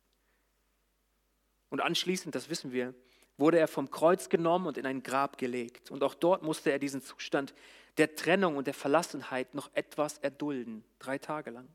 Und 1.69 1.81
anschließend, 1.81 2.33
das 2.35 2.49
wissen 2.49 2.71
wir, 2.71 2.93
wurde 3.37 3.59
er 3.59 3.67
vom 3.67 3.91
Kreuz 3.91 4.29
genommen 4.29 4.67
und 4.67 4.77
in 4.77 4.85
ein 4.85 5.03
Grab 5.03 5.37
gelegt. 5.37 5.91
Und 5.91 6.03
auch 6.03 6.13
dort 6.13 6.43
musste 6.43 6.71
er 6.71 6.79
diesen 6.79 7.01
Zustand 7.01 7.53
der 7.97 8.15
Trennung 8.15 8.57
und 8.57 8.67
der 8.67 8.73
Verlassenheit 8.73 9.53
noch 9.55 9.69
etwas 9.73 10.19
erdulden, 10.19 10.83
drei 10.99 11.17
Tage 11.17 11.49
lang. 11.49 11.67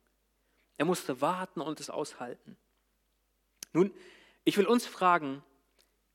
Er 0.79 0.85
musste 0.85 1.21
warten 1.21 1.61
und 1.61 1.81
es 1.81 1.91
aushalten. 1.91 2.57
Nun, 3.73 3.93
ich 4.45 4.57
will 4.57 4.67
uns 4.67 4.87
fragen, 4.87 5.43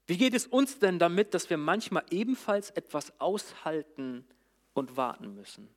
wie 0.05 0.17
geht 0.17 0.33
es 0.33 0.47
uns 0.47 0.79
denn 0.79 0.99
damit, 0.99 1.33
dass 1.33 1.49
wir 1.49 1.57
manchmal 1.57 2.05
ebenfalls 2.09 2.69
etwas 2.71 3.19
aushalten 3.19 4.25
und 4.73 4.95
warten 4.95 5.35
müssen? 5.35 5.69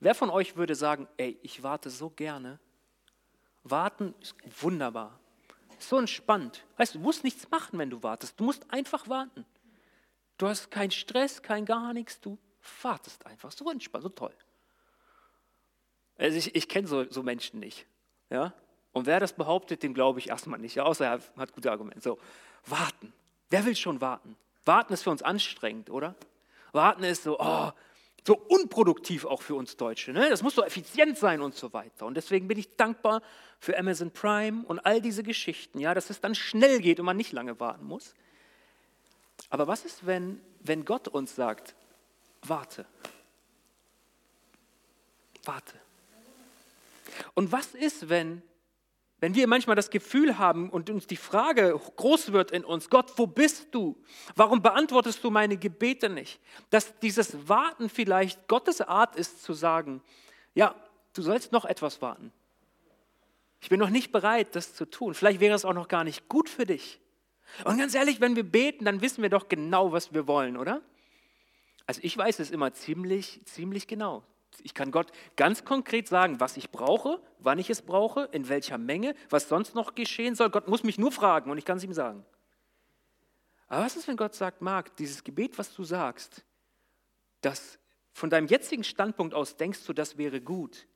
Wer 0.00 0.14
von 0.14 0.30
euch 0.30 0.56
würde 0.56 0.74
sagen, 0.74 1.08
ey, 1.16 1.38
ich 1.42 1.62
warte 1.62 1.90
so 1.90 2.10
gerne? 2.10 2.58
Warten 3.62 4.14
ist 4.20 4.34
wunderbar. 4.62 5.18
So 5.78 5.98
entspannt. 5.98 6.64
Weißt 6.76 6.94
du, 6.94 6.98
du 6.98 7.04
musst 7.04 7.24
nichts 7.24 7.50
machen, 7.50 7.78
wenn 7.78 7.90
du 7.90 8.02
wartest. 8.02 8.38
Du 8.38 8.44
musst 8.44 8.70
einfach 8.70 9.08
warten. 9.08 9.44
Du 10.38 10.46
hast 10.46 10.70
keinen 10.70 10.90
Stress, 10.90 11.42
kein 11.42 11.64
gar 11.64 11.92
nichts. 11.92 12.20
Du 12.20 12.38
wartest 12.82 13.24
einfach. 13.26 13.50
So 13.50 13.70
entspannt, 13.70 14.02
so 14.02 14.08
toll. 14.08 14.34
Also 16.18 16.38
ich, 16.38 16.54
ich 16.54 16.68
kenne 16.68 16.86
so, 16.86 17.04
so 17.10 17.22
Menschen 17.22 17.60
nicht. 17.60 17.86
Ja? 18.30 18.54
Und 18.92 19.06
wer 19.06 19.20
das 19.20 19.34
behauptet, 19.34 19.82
dem 19.82 19.94
glaube 19.94 20.18
ich 20.18 20.28
erstmal 20.28 20.58
nicht, 20.58 20.80
außer 20.80 21.04
er 21.04 21.20
hat 21.36 21.52
gute 21.52 21.70
Argumente. 21.70 22.00
So, 22.00 22.18
warten. 22.64 23.12
Wer 23.50 23.64
will 23.64 23.76
schon 23.76 24.00
warten? 24.00 24.36
Warten 24.64 24.92
ist 24.92 25.02
für 25.02 25.10
uns 25.10 25.22
anstrengend, 25.22 25.90
oder? 25.90 26.14
Warten 26.72 27.04
ist 27.04 27.22
so, 27.22 27.38
oh, 27.38 27.70
so 28.26 28.36
unproduktiv 28.36 29.24
auch 29.24 29.42
für 29.42 29.54
uns 29.54 29.76
Deutsche. 29.76 30.12
Ne? 30.12 30.28
Das 30.28 30.42
muss 30.42 30.54
so 30.54 30.64
effizient 30.64 31.16
sein 31.16 31.40
und 31.40 31.54
so 31.54 31.72
weiter. 31.72 32.06
Und 32.06 32.16
deswegen 32.16 32.48
bin 32.48 32.58
ich 32.58 32.74
dankbar 32.76 33.22
für 33.60 33.78
Amazon 33.78 34.10
Prime 34.10 34.64
und 34.66 34.80
all 34.80 35.00
diese 35.00 35.22
Geschichten, 35.22 35.78
ja, 35.78 35.94
dass 35.94 36.10
es 36.10 36.20
dann 36.20 36.34
schnell 36.34 36.80
geht 36.80 36.98
und 36.98 37.06
man 37.06 37.16
nicht 37.16 37.32
lange 37.32 37.60
warten 37.60 37.84
muss. 37.84 38.14
Aber 39.48 39.68
was 39.68 39.84
ist, 39.84 40.06
wenn, 40.06 40.40
wenn 40.60 40.84
Gott 40.84 41.06
uns 41.06 41.36
sagt, 41.36 41.76
warte, 42.42 42.86
warte. 45.44 45.85
Und 47.34 47.52
was 47.52 47.74
ist, 47.74 48.08
wenn 48.08 48.42
wenn 49.18 49.34
wir 49.34 49.46
manchmal 49.46 49.76
das 49.76 49.88
Gefühl 49.90 50.36
haben 50.36 50.68
und 50.68 50.90
uns 50.90 51.06
die 51.06 51.16
Frage 51.16 51.78
groß 51.96 52.32
wird 52.32 52.50
in 52.50 52.64
uns, 52.64 52.90
Gott, 52.90 53.12
wo 53.16 53.26
bist 53.26 53.68
du? 53.74 53.96
Warum 54.34 54.60
beantwortest 54.60 55.24
du 55.24 55.30
meine 55.30 55.56
Gebete 55.56 56.10
nicht? 56.10 56.38
Dass 56.68 56.98
dieses 56.98 57.48
Warten 57.48 57.88
vielleicht 57.88 58.46
Gottes 58.46 58.82
Art 58.82 59.16
ist 59.16 59.42
zu 59.42 59.54
sagen, 59.54 60.02
ja, 60.54 60.74
du 61.14 61.22
sollst 61.22 61.50
noch 61.50 61.64
etwas 61.64 62.02
warten. 62.02 62.30
Ich 63.60 63.70
bin 63.70 63.80
noch 63.80 63.88
nicht 63.88 64.12
bereit, 64.12 64.54
das 64.54 64.74
zu 64.74 64.84
tun. 64.84 65.14
Vielleicht 65.14 65.40
wäre 65.40 65.54
es 65.54 65.64
auch 65.64 65.72
noch 65.72 65.88
gar 65.88 66.04
nicht 66.04 66.28
gut 66.28 66.50
für 66.50 66.66
dich. 66.66 67.00
Und 67.64 67.78
ganz 67.78 67.94
ehrlich, 67.94 68.20
wenn 68.20 68.36
wir 68.36 68.44
beten, 68.44 68.84
dann 68.84 69.00
wissen 69.00 69.22
wir 69.22 69.30
doch 69.30 69.48
genau, 69.48 69.92
was 69.92 70.12
wir 70.12 70.26
wollen, 70.26 70.58
oder? 70.58 70.82
Also 71.86 72.00
ich 72.04 72.16
weiß 72.16 72.38
es 72.40 72.50
immer 72.50 72.74
ziemlich, 72.74 73.40
ziemlich 73.46 73.86
genau. 73.86 74.24
Ich 74.62 74.74
kann 74.74 74.90
Gott 74.90 75.12
ganz 75.36 75.64
konkret 75.64 76.08
sagen, 76.08 76.40
was 76.40 76.56
ich 76.56 76.70
brauche, 76.70 77.20
wann 77.38 77.58
ich 77.58 77.70
es 77.70 77.82
brauche, 77.82 78.28
in 78.32 78.48
welcher 78.48 78.78
Menge, 78.78 79.14
was 79.30 79.48
sonst 79.48 79.74
noch 79.74 79.94
geschehen 79.94 80.34
soll. 80.34 80.50
Gott 80.50 80.68
muss 80.68 80.82
mich 80.82 80.98
nur 80.98 81.12
fragen 81.12 81.50
und 81.50 81.58
ich 81.58 81.64
kann 81.64 81.78
es 81.78 81.84
ihm 81.84 81.92
sagen. 81.92 82.24
Aber 83.68 83.84
was 83.84 83.96
ist, 83.96 84.06
wenn 84.08 84.16
Gott 84.16 84.34
sagt, 84.34 84.62
Marc, 84.62 84.96
dieses 84.96 85.24
Gebet, 85.24 85.58
was 85.58 85.74
du 85.74 85.84
sagst, 85.84 86.44
das 87.40 87.78
von 88.12 88.30
deinem 88.30 88.46
jetzigen 88.46 88.84
Standpunkt 88.84 89.34
aus 89.34 89.56
denkst 89.56 89.84
du, 89.84 89.92
das 89.92 90.16
wäre 90.16 90.40
gut, 90.40 90.86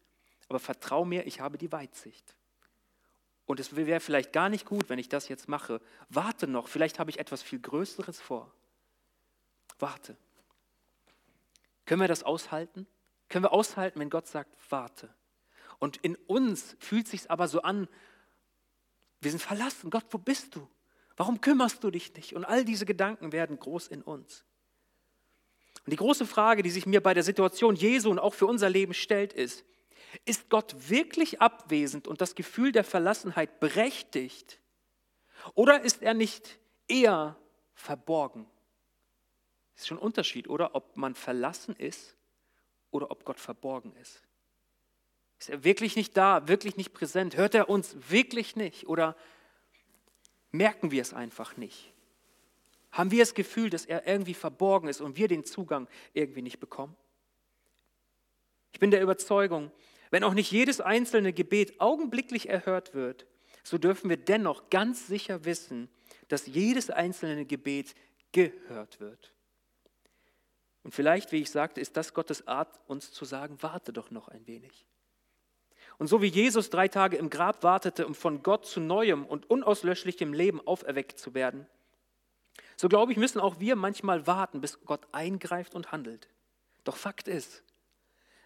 aber 0.48 0.58
vertrau 0.58 1.04
mir, 1.04 1.26
ich 1.26 1.40
habe 1.40 1.58
die 1.58 1.72
Weitsicht. 1.72 2.34
Und 3.46 3.58
es 3.58 3.74
wäre 3.74 4.00
vielleicht 4.00 4.32
gar 4.32 4.48
nicht 4.48 4.64
gut, 4.64 4.88
wenn 4.88 4.98
ich 5.00 5.08
das 5.08 5.28
jetzt 5.28 5.48
mache. 5.48 5.80
Warte 6.08 6.46
noch, 6.46 6.68
vielleicht 6.68 7.00
habe 7.00 7.10
ich 7.10 7.18
etwas 7.18 7.42
viel 7.42 7.58
Größeres 7.58 8.20
vor. 8.20 8.52
Warte. 9.80 10.16
Können 11.84 12.00
wir 12.00 12.08
das 12.08 12.22
aushalten? 12.22 12.86
Können 13.30 13.44
wir 13.44 13.52
aushalten, 13.52 14.00
wenn 14.00 14.10
Gott 14.10 14.26
sagt, 14.26 14.54
warte. 14.68 15.08
Und 15.78 15.96
in 15.98 16.16
uns 16.26 16.76
fühlt 16.80 17.08
sich 17.08 17.30
aber 17.30 17.48
so 17.48 17.62
an, 17.62 17.88
wir 19.20 19.30
sind 19.30 19.40
verlassen. 19.40 19.88
Gott, 19.88 20.04
wo 20.10 20.18
bist 20.18 20.54
du? 20.56 20.68
Warum 21.16 21.40
kümmerst 21.40 21.82
du 21.82 21.90
dich 21.90 22.12
nicht? 22.14 22.34
Und 22.34 22.44
all 22.44 22.64
diese 22.64 22.84
Gedanken 22.84 23.32
werden 23.32 23.58
groß 23.58 23.88
in 23.88 24.02
uns. 24.02 24.44
Und 25.84 25.92
die 25.92 25.96
große 25.96 26.26
Frage, 26.26 26.62
die 26.62 26.70
sich 26.70 26.86
mir 26.86 27.00
bei 27.02 27.14
der 27.14 27.22
Situation 27.22 27.76
Jesu 27.76 28.10
und 28.10 28.18
auch 28.18 28.34
für 28.34 28.46
unser 28.46 28.68
Leben 28.68 28.94
stellt, 28.94 29.32
ist, 29.32 29.64
ist 30.24 30.50
Gott 30.50 30.74
wirklich 30.90 31.40
abwesend 31.40 32.08
und 32.08 32.20
das 32.20 32.34
Gefühl 32.34 32.72
der 32.72 32.84
Verlassenheit 32.84 33.60
berechtigt? 33.60 34.60
Oder 35.54 35.82
ist 35.82 36.02
er 36.02 36.14
nicht 36.14 36.58
eher 36.88 37.36
verborgen? 37.74 38.46
Ist 39.76 39.86
schon 39.86 39.98
ein 39.98 40.02
Unterschied, 40.02 40.48
oder? 40.48 40.74
Ob 40.74 40.96
man 40.96 41.14
verlassen 41.14 41.76
ist 41.76 42.16
oder 42.90 43.10
ob 43.10 43.24
Gott 43.24 43.40
verborgen 43.40 43.94
ist. 43.96 44.22
Ist 45.38 45.50
er 45.50 45.64
wirklich 45.64 45.96
nicht 45.96 46.16
da, 46.16 46.48
wirklich 46.48 46.76
nicht 46.76 46.92
präsent? 46.92 47.36
Hört 47.36 47.54
er 47.54 47.68
uns 47.68 47.96
wirklich 48.10 48.56
nicht 48.56 48.86
oder 48.86 49.16
merken 50.50 50.90
wir 50.90 51.00
es 51.00 51.14
einfach 51.14 51.56
nicht? 51.56 51.92
Haben 52.92 53.10
wir 53.10 53.20
das 53.20 53.34
Gefühl, 53.34 53.70
dass 53.70 53.86
er 53.86 54.06
irgendwie 54.06 54.34
verborgen 54.34 54.88
ist 54.88 55.00
und 55.00 55.16
wir 55.16 55.28
den 55.28 55.44
Zugang 55.44 55.88
irgendwie 56.12 56.42
nicht 56.42 56.60
bekommen? 56.60 56.96
Ich 58.72 58.80
bin 58.80 58.90
der 58.90 59.02
Überzeugung, 59.02 59.70
wenn 60.10 60.24
auch 60.24 60.34
nicht 60.34 60.50
jedes 60.50 60.80
einzelne 60.80 61.32
Gebet 61.32 61.80
augenblicklich 61.80 62.48
erhört 62.48 62.94
wird, 62.94 63.26
so 63.62 63.78
dürfen 63.78 64.10
wir 64.10 64.16
dennoch 64.16 64.70
ganz 64.70 65.06
sicher 65.06 65.44
wissen, 65.44 65.88
dass 66.28 66.46
jedes 66.46 66.90
einzelne 66.90 67.46
Gebet 67.46 67.94
gehört 68.32 69.00
wird. 69.00 69.32
Und 70.82 70.94
vielleicht, 70.94 71.32
wie 71.32 71.42
ich 71.42 71.50
sagte, 71.50 71.80
ist 71.80 71.96
das 71.96 72.14
Gottes 72.14 72.46
Art, 72.48 72.80
uns 72.86 73.12
zu 73.12 73.24
sagen, 73.24 73.58
warte 73.60 73.92
doch 73.92 74.10
noch 74.10 74.28
ein 74.28 74.46
wenig. 74.46 74.86
Und 75.98 76.06
so 76.06 76.22
wie 76.22 76.28
Jesus 76.28 76.70
drei 76.70 76.88
Tage 76.88 77.18
im 77.18 77.28
Grab 77.28 77.62
wartete, 77.62 78.06
um 78.06 78.14
von 78.14 78.42
Gott 78.42 78.64
zu 78.64 78.80
neuem 78.80 79.26
und 79.26 79.50
unauslöschlichem 79.50 80.32
Leben 80.32 80.66
auferweckt 80.66 81.18
zu 81.18 81.34
werden, 81.34 81.66
so 82.76 82.88
glaube 82.88 83.12
ich, 83.12 83.18
müssen 83.18 83.40
auch 83.40 83.60
wir 83.60 83.76
manchmal 83.76 84.26
warten, 84.26 84.62
bis 84.62 84.80
Gott 84.86 85.06
eingreift 85.12 85.74
und 85.74 85.92
handelt. 85.92 86.28
Doch 86.84 86.96
Fakt 86.96 87.28
ist, 87.28 87.62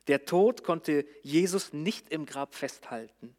der 0.08 0.24
Tod 0.24 0.64
konnte 0.64 1.06
Jesus 1.22 1.72
nicht 1.72 2.10
im 2.10 2.26
Grab 2.26 2.56
festhalten. 2.56 3.36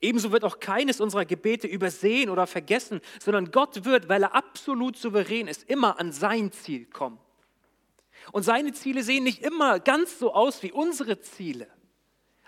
Ebenso 0.00 0.32
wird 0.32 0.44
auch 0.44 0.60
keines 0.60 1.00
unserer 1.00 1.26
Gebete 1.26 1.66
übersehen 1.66 2.30
oder 2.30 2.46
vergessen, 2.46 3.00
sondern 3.20 3.50
Gott 3.50 3.84
wird, 3.84 4.08
weil 4.08 4.22
er 4.22 4.34
absolut 4.34 4.96
souverän 4.96 5.46
ist, 5.46 5.68
immer 5.68 6.00
an 6.00 6.12
sein 6.12 6.52
Ziel 6.52 6.86
kommen. 6.86 7.18
Und 8.32 8.42
seine 8.42 8.72
Ziele 8.72 9.02
sehen 9.02 9.24
nicht 9.24 9.42
immer 9.42 9.80
ganz 9.80 10.18
so 10.18 10.34
aus 10.34 10.62
wie 10.62 10.72
unsere 10.72 11.20
Ziele. 11.20 11.68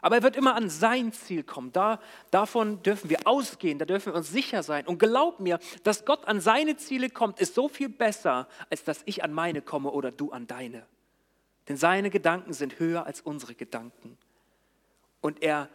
Aber 0.01 0.17
er 0.17 0.23
wird 0.23 0.37
immer 0.37 0.55
an 0.55 0.69
sein 0.69 1.13
Ziel 1.13 1.43
kommen. 1.43 1.73
Da, 1.73 2.01
davon 2.31 2.83
dürfen 2.83 3.11
wir 3.11 3.27
ausgehen, 3.27 3.79
da 3.79 3.85
dürfen 3.85 4.13
wir 4.13 4.17
uns 4.17 4.31
sicher 4.31 4.63
sein. 4.63 4.87
Und 4.87 4.99
glaub 4.99 5.41
mir, 5.41 5.59
dass 5.83 6.05
Gott 6.05 6.29
an 6.29 6.41
seine 6.41 6.77
Ziele 6.77 7.11
kommt, 7.11 7.41
ist 7.41 7.55
so 7.55 7.69
viel 7.69 7.89
besser, 7.89 8.49
als 8.71 8.85
dass 8.85 9.03
ich 9.07 9.25
an 9.25 9.33
meine 9.33 9.63
komme 9.63 9.91
oder 9.91 10.13
du 10.13 10.31
an 10.31 10.47
deine. 10.47 10.87
Denn 11.69 11.77
seine 11.77 12.11
Gedanken 12.11 12.53
sind 12.53 12.79
höher 12.79 13.07
als 13.07 13.21
unsere 13.21 13.55
Gedanken. 13.55 14.17
Und 15.21 15.43
er 15.43 15.69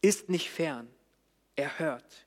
ist 0.00 0.28
nicht 0.28 0.50
fern. 0.50 0.88
Er 1.54 1.78
hört. 1.78 2.26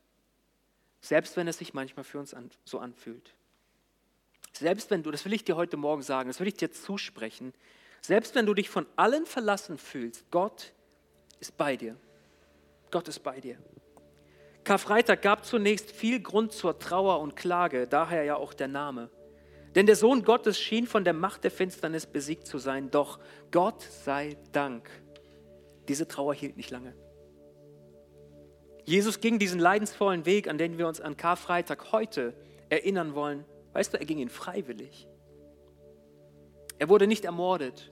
Selbst 1.02 1.36
wenn 1.36 1.48
es 1.48 1.58
sich 1.58 1.74
manchmal 1.74 2.06
für 2.06 2.20
uns 2.20 2.34
so 2.64 2.80
anfühlt. 2.80 3.34
Selbst 4.58 4.92
wenn 4.92 5.04
du, 5.04 5.12
das 5.12 5.26
will 5.26 5.34
ich 5.34 5.44
dir 5.44 5.56
heute 5.56 5.78
Morgen 5.78 6.04
sagen, 6.04 6.30
das 6.30 6.40
will 6.40 6.48
ich 6.48 6.56
dir 6.56 6.72
zusprechen, 6.72 7.54
selbst 8.02 8.36
wenn 8.36 8.46
du 8.46 8.54
dich 8.54 8.70
von 8.70 8.86
allen 8.96 9.26
verlassen 9.26 9.78
fühlst, 9.78 10.30
Gott 10.30 10.74
ist 11.40 11.58
bei 11.58 11.76
dir. 11.76 11.96
Gott 12.92 13.08
ist 13.08 13.20
bei 13.20 13.40
dir. 13.40 13.58
Karfreitag 14.64 15.22
gab 15.22 15.46
zunächst 15.46 15.92
viel 15.92 16.22
Grund 16.22 16.52
zur 16.54 16.80
Trauer 16.80 17.20
und 17.20 17.36
Klage, 17.36 17.88
daher 17.88 18.24
ja 18.24 18.36
auch 18.36 18.54
der 18.54 18.68
Name. 18.68 19.10
Denn 19.76 19.88
der 19.88 19.96
Sohn 19.96 20.24
Gottes 20.24 20.60
schien 20.60 20.86
von 20.86 21.04
der 21.04 21.14
Macht 21.14 21.44
der 21.44 21.52
Finsternis 21.52 22.06
besiegt 22.06 22.46
zu 22.46 22.60
sein, 22.60 22.92
doch 22.92 23.20
Gott 23.52 23.82
sei 23.82 24.38
Dank, 24.52 24.90
diese 25.88 26.08
Trauer 26.08 26.34
hielt 26.34 26.58
nicht 26.58 26.70
lange. 26.70 26.94
Jesus 28.86 29.20
ging 29.22 29.40
diesen 29.40 29.60
leidensvollen 29.60 30.26
Weg, 30.26 30.48
an 30.48 30.58
den 30.58 30.78
wir 30.78 30.88
uns 30.88 31.02
an 31.02 31.18
Karfreitag 31.18 31.92
heute 31.92 32.34
erinnern 32.70 33.16
wollen. 33.16 33.46
Weißt 33.74 33.94
du, 33.94 34.00
er 34.00 34.06
ging 34.06 34.20
ihn 34.20 34.30
freiwillig. 34.30 35.08
Er 36.80 36.90
wurde 36.90 37.08
nicht 37.08 37.26
ermordet. 37.26 37.92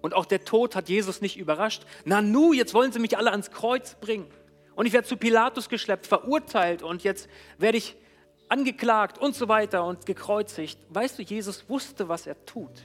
Und 0.00 0.14
auch 0.14 0.26
der 0.26 0.44
Tod 0.44 0.74
hat 0.74 0.88
Jesus 0.88 1.20
nicht 1.20 1.36
überrascht. 1.36 1.84
Na 2.04 2.20
nu, 2.20 2.52
jetzt 2.52 2.74
wollen 2.74 2.92
sie 2.92 2.98
mich 2.98 3.16
alle 3.16 3.30
ans 3.30 3.50
Kreuz 3.50 3.94
bringen. 3.94 4.26
Und 4.74 4.86
ich 4.86 4.92
werde 4.92 5.06
zu 5.06 5.16
Pilatus 5.16 5.68
geschleppt, 5.68 6.06
verurteilt 6.06 6.82
und 6.82 7.04
jetzt 7.04 7.28
werde 7.58 7.78
ich 7.78 7.96
angeklagt 8.48 9.18
und 9.18 9.34
so 9.34 9.48
weiter 9.48 9.84
und 9.84 10.06
gekreuzigt. 10.06 10.78
Weißt 10.88 11.18
du, 11.18 11.22
Jesus 11.22 11.68
wusste, 11.68 12.08
was 12.08 12.26
er 12.26 12.44
tut. 12.44 12.82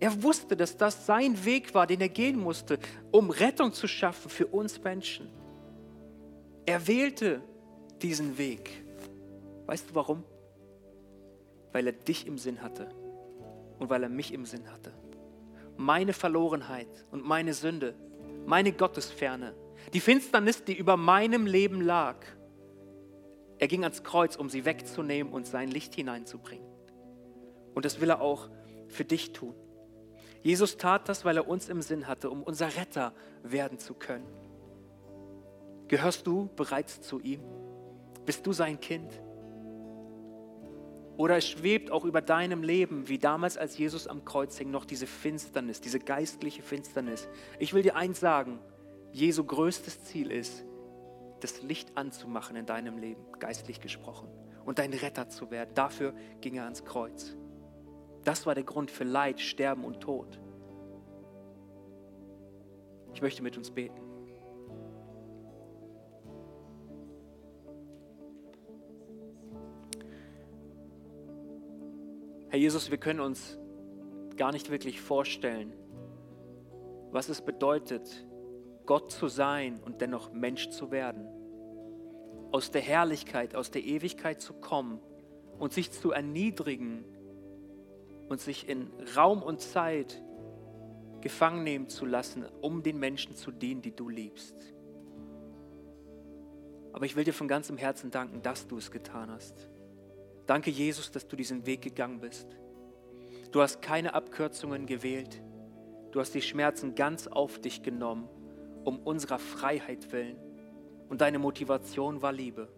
Er 0.00 0.22
wusste, 0.22 0.56
dass 0.56 0.76
das 0.76 1.04
sein 1.04 1.44
Weg 1.44 1.74
war, 1.74 1.86
den 1.86 2.00
er 2.00 2.08
gehen 2.08 2.38
musste, 2.38 2.78
um 3.10 3.30
Rettung 3.30 3.72
zu 3.72 3.86
schaffen 3.86 4.30
für 4.30 4.46
uns 4.46 4.82
Menschen. 4.82 5.28
Er 6.64 6.86
wählte 6.86 7.42
diesen 8.00 8.38
Weg. 8.38 8.70
Weißt 9.66 9.90
du 9.90 9.94
warum? 9.94 10.24
Weil 11.72 11.86
er 11.86 11.92
dich 11.92 12.26
im 12.26 12.38
Sinn 12.38 12.62
hatte 12.62 12.88
und 13.78 13.90
weil 13.90 14.02
er 14.02 14.08
mich 14.08 14.32
im 14.32 14.44
Sinn 14.44 14.70
hatte. 14.70 14.92
Meine 15.76 16.12
Verlorenheit 16.12 16.88
und 17.10 17.24
meine 17.24 17.54
Sünde, 17.54 17.94
meine 18.46 18.72
Gottesferne, 18.72 19.54
die 19.92 20.00
Finsternis, 20.00 20.64
die 20.64 20.76
über 20.76 20.96
meinem 20.96 21.46
Leben 21.46 21.80
lag, 21.80 22.16
er 23.58 23.68
ging 23.68 23.82
ans 23.84 24.02
Kreuz, 24.02 24.36
um 24.36 24.48
sie 24.48 24.64
wegzunehmen 24.64 25.32
und 25.32 25.46
sein 25.46 25.70
Licht 25.70 25.94
hineinzubringen. 25.94 26.66
Und 27.74 27.84
das 27.84 28.00
will 28.00 28.10
er 28.10 28.20
auch 28.20 28.48
für 28.88 29.04
dich 29.04 29.32
tun. 29.32 29.54
Jesus 30.42 30.76
tat 30.78 31.08
das, 31.08 31.24
weil 31.24 31.36
er 31.36 31.48
uns 31.48 31.68
im 31.68 31.82
Sinn 31.82 32.06
hatte, 32.06 32.30
um 32.30 32.42
unser 32.42 32.74
Retter 32.76 33.12
werden 33.42 33.78
zu 33.78 33.94
können. 33.94 34.26
Gehörst 35.88 36.26
du 36.26 36.48
bereits 36.56 37.02
zu 37.02 37.20
ihm? 37.20 37.42
Bist 38.24 38.46
du 38.46 38.52
sein 38.52 38.80
Kind? 38.80 39.12
Oder 41.20 41.36
es 41.36 41.46
schwebt 41.46 41.90
auch 41.90 42.06
über 42.06 42.22
deinem 42.22 42.62
Leben, 42.62 43.06
wie 43.06 43.18
damals, 43.18 43.58
als 43.58 43.76
Jesus 43.76 44.06
am 44.06 44.24
Kreuz 44.24 44.56
hing, 44.56 44.70
noch 44.70 44.86
diese 44.86 45.06
Finsternis, 45.06 45.82
diese 45.82 45.98
geistliche 45.98 46.62
Finsternis. 46.62 47.28
Ich 47.58 47.74
will 47.74 47.82
dir 47.82 47.94
eins 47.94 48.20
sagen, 48.20 48.58
Jesu 49.12 49.44
größtes 49.44 50.02
Ziel 50.04 50.30
ist, 50.32 50.64
das 51.40 51.60
Licht 51.60 51.94
anzumachen 51.98 52.56
in 52.56 52.64
deinem 52.64 52.96
Leben, 52.96 53.20
geistlich 53.38 53.82
gesprochen, 53.82 54.30
und 54.64 54.78
dein 54.78 54.94
Retter 54.94 55.28
zu 55.28 55.50
werden. 55.50 55.72
Dafür 55.74 56.14
ging 56.40 56.54
er 56.54 56.64
ans 56.64 56.86
Kreuz. 56.86 57.36
Das 58.24 58.46
war 58.46 58.54
der 58.54 58.64
Grund 58.64 58.90
für 58.90 59.04
Leid, 59.04 59.42
Sterben 59.42 59.84
und 59.84 60.00
Tod. 60.00 60.40
Ich 63.12 63.20
möchte 63.20 63.42
mit 63.42 63.58
uns 63.58 63.70
beten. 63.70 64.09
Herr 72.50 72.58
Jesus, 72.58 72.90
wir 72.90 72.98
können 72.98 73.20
uns 73.20 73.56
gar 74.36 74.50
nicht 74.50 74.70
wirklich 74.70 75.00
vorstellen, 75.00 75.72
was 77.12 77.28
es 77.28 77.42
bedeutet, 77.42 78.26
Gott 78.86 79.12
zu 79.12 79.28
sein 79.28 79.78
und 79.84 80.00
dennoch 80.00 80.32
Mensch 80.32 80.68
zu 80.70 80.90
werden. 80.90 81.28
Aus 82.50 82.72
der 82.72 82.80
Herrlichkeit, 82.80 83.54
aus 83.54 83.70
der 83.70 83.84
Ewigkeit 83.84 84.40
zu 84.40 84.54
kommen 84.54 84.98
und 85.60 85.72
sich 85.72 85.92
zu 85.92 86.10
erniedrigen 86.10 87.04
und 88.28 88.40
sich 88.40 88.68
in 88.68 88.90
Raum 89.16 89.44
und 89.44 89.60
Zeit 89.60 90.20
gefangen 91.20 91.62
nehmen 91.62 91.88
zu 91.88 92.04
lassen, 92.04 92.44
um 92.62 92.82
den 92.82 92.98
Menschen 92.98 93.36
zu 93.36 93.52
dienen, 93.52 93.80
die 93.80 93.94
du 93.94 94.08
liebst. 94.08 94.56
Aber 96.92 97.04
ich 97.04 97.14
will 97.14 97.22
dir 97.22 97.32
von 97.32 97.46
ganzem 97.46 97.76
Herzen 97.76 98.10
danken, 98.10 98.42
dass 98.42 98.66
du 98.66 98.76
es 98.76 98.90
getan 98.90 99.30
hast. 99.30 99.69
Danke, 100.46 100.70
Jesus, 100.70 101.10
dass 101.10 101.26
du 101.28 101.36
diesen 101.36 101.66
Weg 101.66 101.82
gegangen 101.82 102.20
bist. 102.20 102.46
Du 103.52 103.60
hast 103.62 103.82
keine 103.82 104.14
Abkürzungen 104.14 104.86
gewählt. 104.86 105.42
Du 106.12 106.20
hast 106.20 106.34
die 106.34 106.42
Schmerzen 106.42 106.94
ganz 106.94 107.26
auf 107.26 107.60
dich 107.60 107.82
genommen 107.82 108.28
um 108.84 108.98
unserer 109.00 109.38
Freiheit 109.38 110.12
willen. 110.12 110.36
Und 111.08 111.20
deine 111.20 111.38
Motivation 111.38 112.22
war 112.22 112.32
Liebe. 112.32 112.68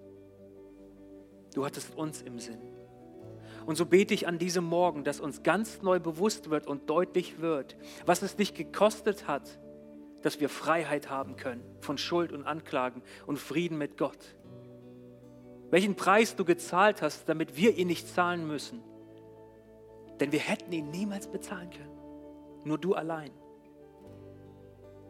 Du 1.55 1.65
hattest 1.65 1.95
uns 1.97 2.23
im 2.23 2.39
Sinn. 2.39 2.61
Und 3.67 3.77
so 3.77 3.87
bete 3.87 4.15
ich 4.15 4.27
an 4.27 4.39
diesem 4.39 4.65
Morgen, 4.65 5.05
dass 5.05 5.21
uns 5.21 5.43
ganz 5.43 5.83
neu 5.83 6.01
bewusst 6.01 6.51
wird 6.51 6.67
und 6.67 6.89
deutlich 6.91 7.41
wird, 7.41 7.77
was 8.07 8.23
es 8.23 8.35
dich 8.35 8.55
gekostet 8.55 9.29
hat, 9.29 9.61
dass 10.23 10.41
wir 10.41 10.49
Freiheit 10.49 11.11
haben 11.11 11.37
können 11.37 11.63
von 11.81 11.99
Schuld 11.99 12.33
und 12.33 12.45
Anklagen 12.45 13.03
und 13.27 13.39
Frieden 13.39 13.79
mit 13.79 13.97
Gott. 13.97 14.37
Welchen 15.73 15.97
Preis 15.97 16.37
du 16.37 16.45
gezahlt 16.45 17.01
hast, 17.01 17.27
damit 17.31 17.57
wir 17.57 17.79
ihn 17.79 17.87
nicht 17.87 18.07
zahlen 18.07 18.47
müssen. 18.47 18.83
Denn 20.21 20.31
wir 20.31 20.39
hätten 20.39 20.71
ihn 20.71 20.91
niemals 20.91 21.27
bezahlen 21.27 21.71
können. 21.71 21.99
Nur 22.65 22.77
du 22.77 22.95
allein. 22.95 23.31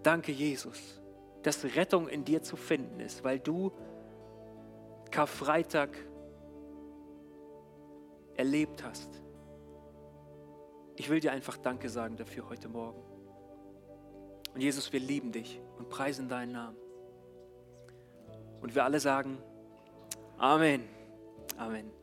Danke, 0.05 0.31
Jesus, 0.31 1.03
dass 1.43 1.65
Rettung 1.65 2.07
in 2.09 2.25
dir 2.25 2.43
zu 2.43 2.55
finden 2.55 3.01
ist, 3.01 3.25
weil 3.25 3.41
du 3.41 3.73
Karfreitag 5.11 5.91
erlebt 8.37 8.85
hast. 8.85 9.11
Ich 10.95 11.11
will 11.11 11.19
dir 11.19 11.33
einfach 11.33 11.57
Danke 11.57 11.89
sagen 11.89 12.17
dafür 12.17 12.49
heute 12.49 12.69
Morgen. 12.69 13.03
Und 14.55 14.61
Jesus, 14.61 14.93
wir 14.93 15.01
lieben 15.01 15.33
dich 15.33 15.61
und 15.77 15.89
preisen 15.89 16.29
deinen 16.29 16.53
Namen. 16.53 16.77
Und 18.61 18.77
wir 18.77 18.85
alle 18.85 19.01
sagen 19.01 19.43
Amen. 20.43 20.89
Amen. 21.61 22.02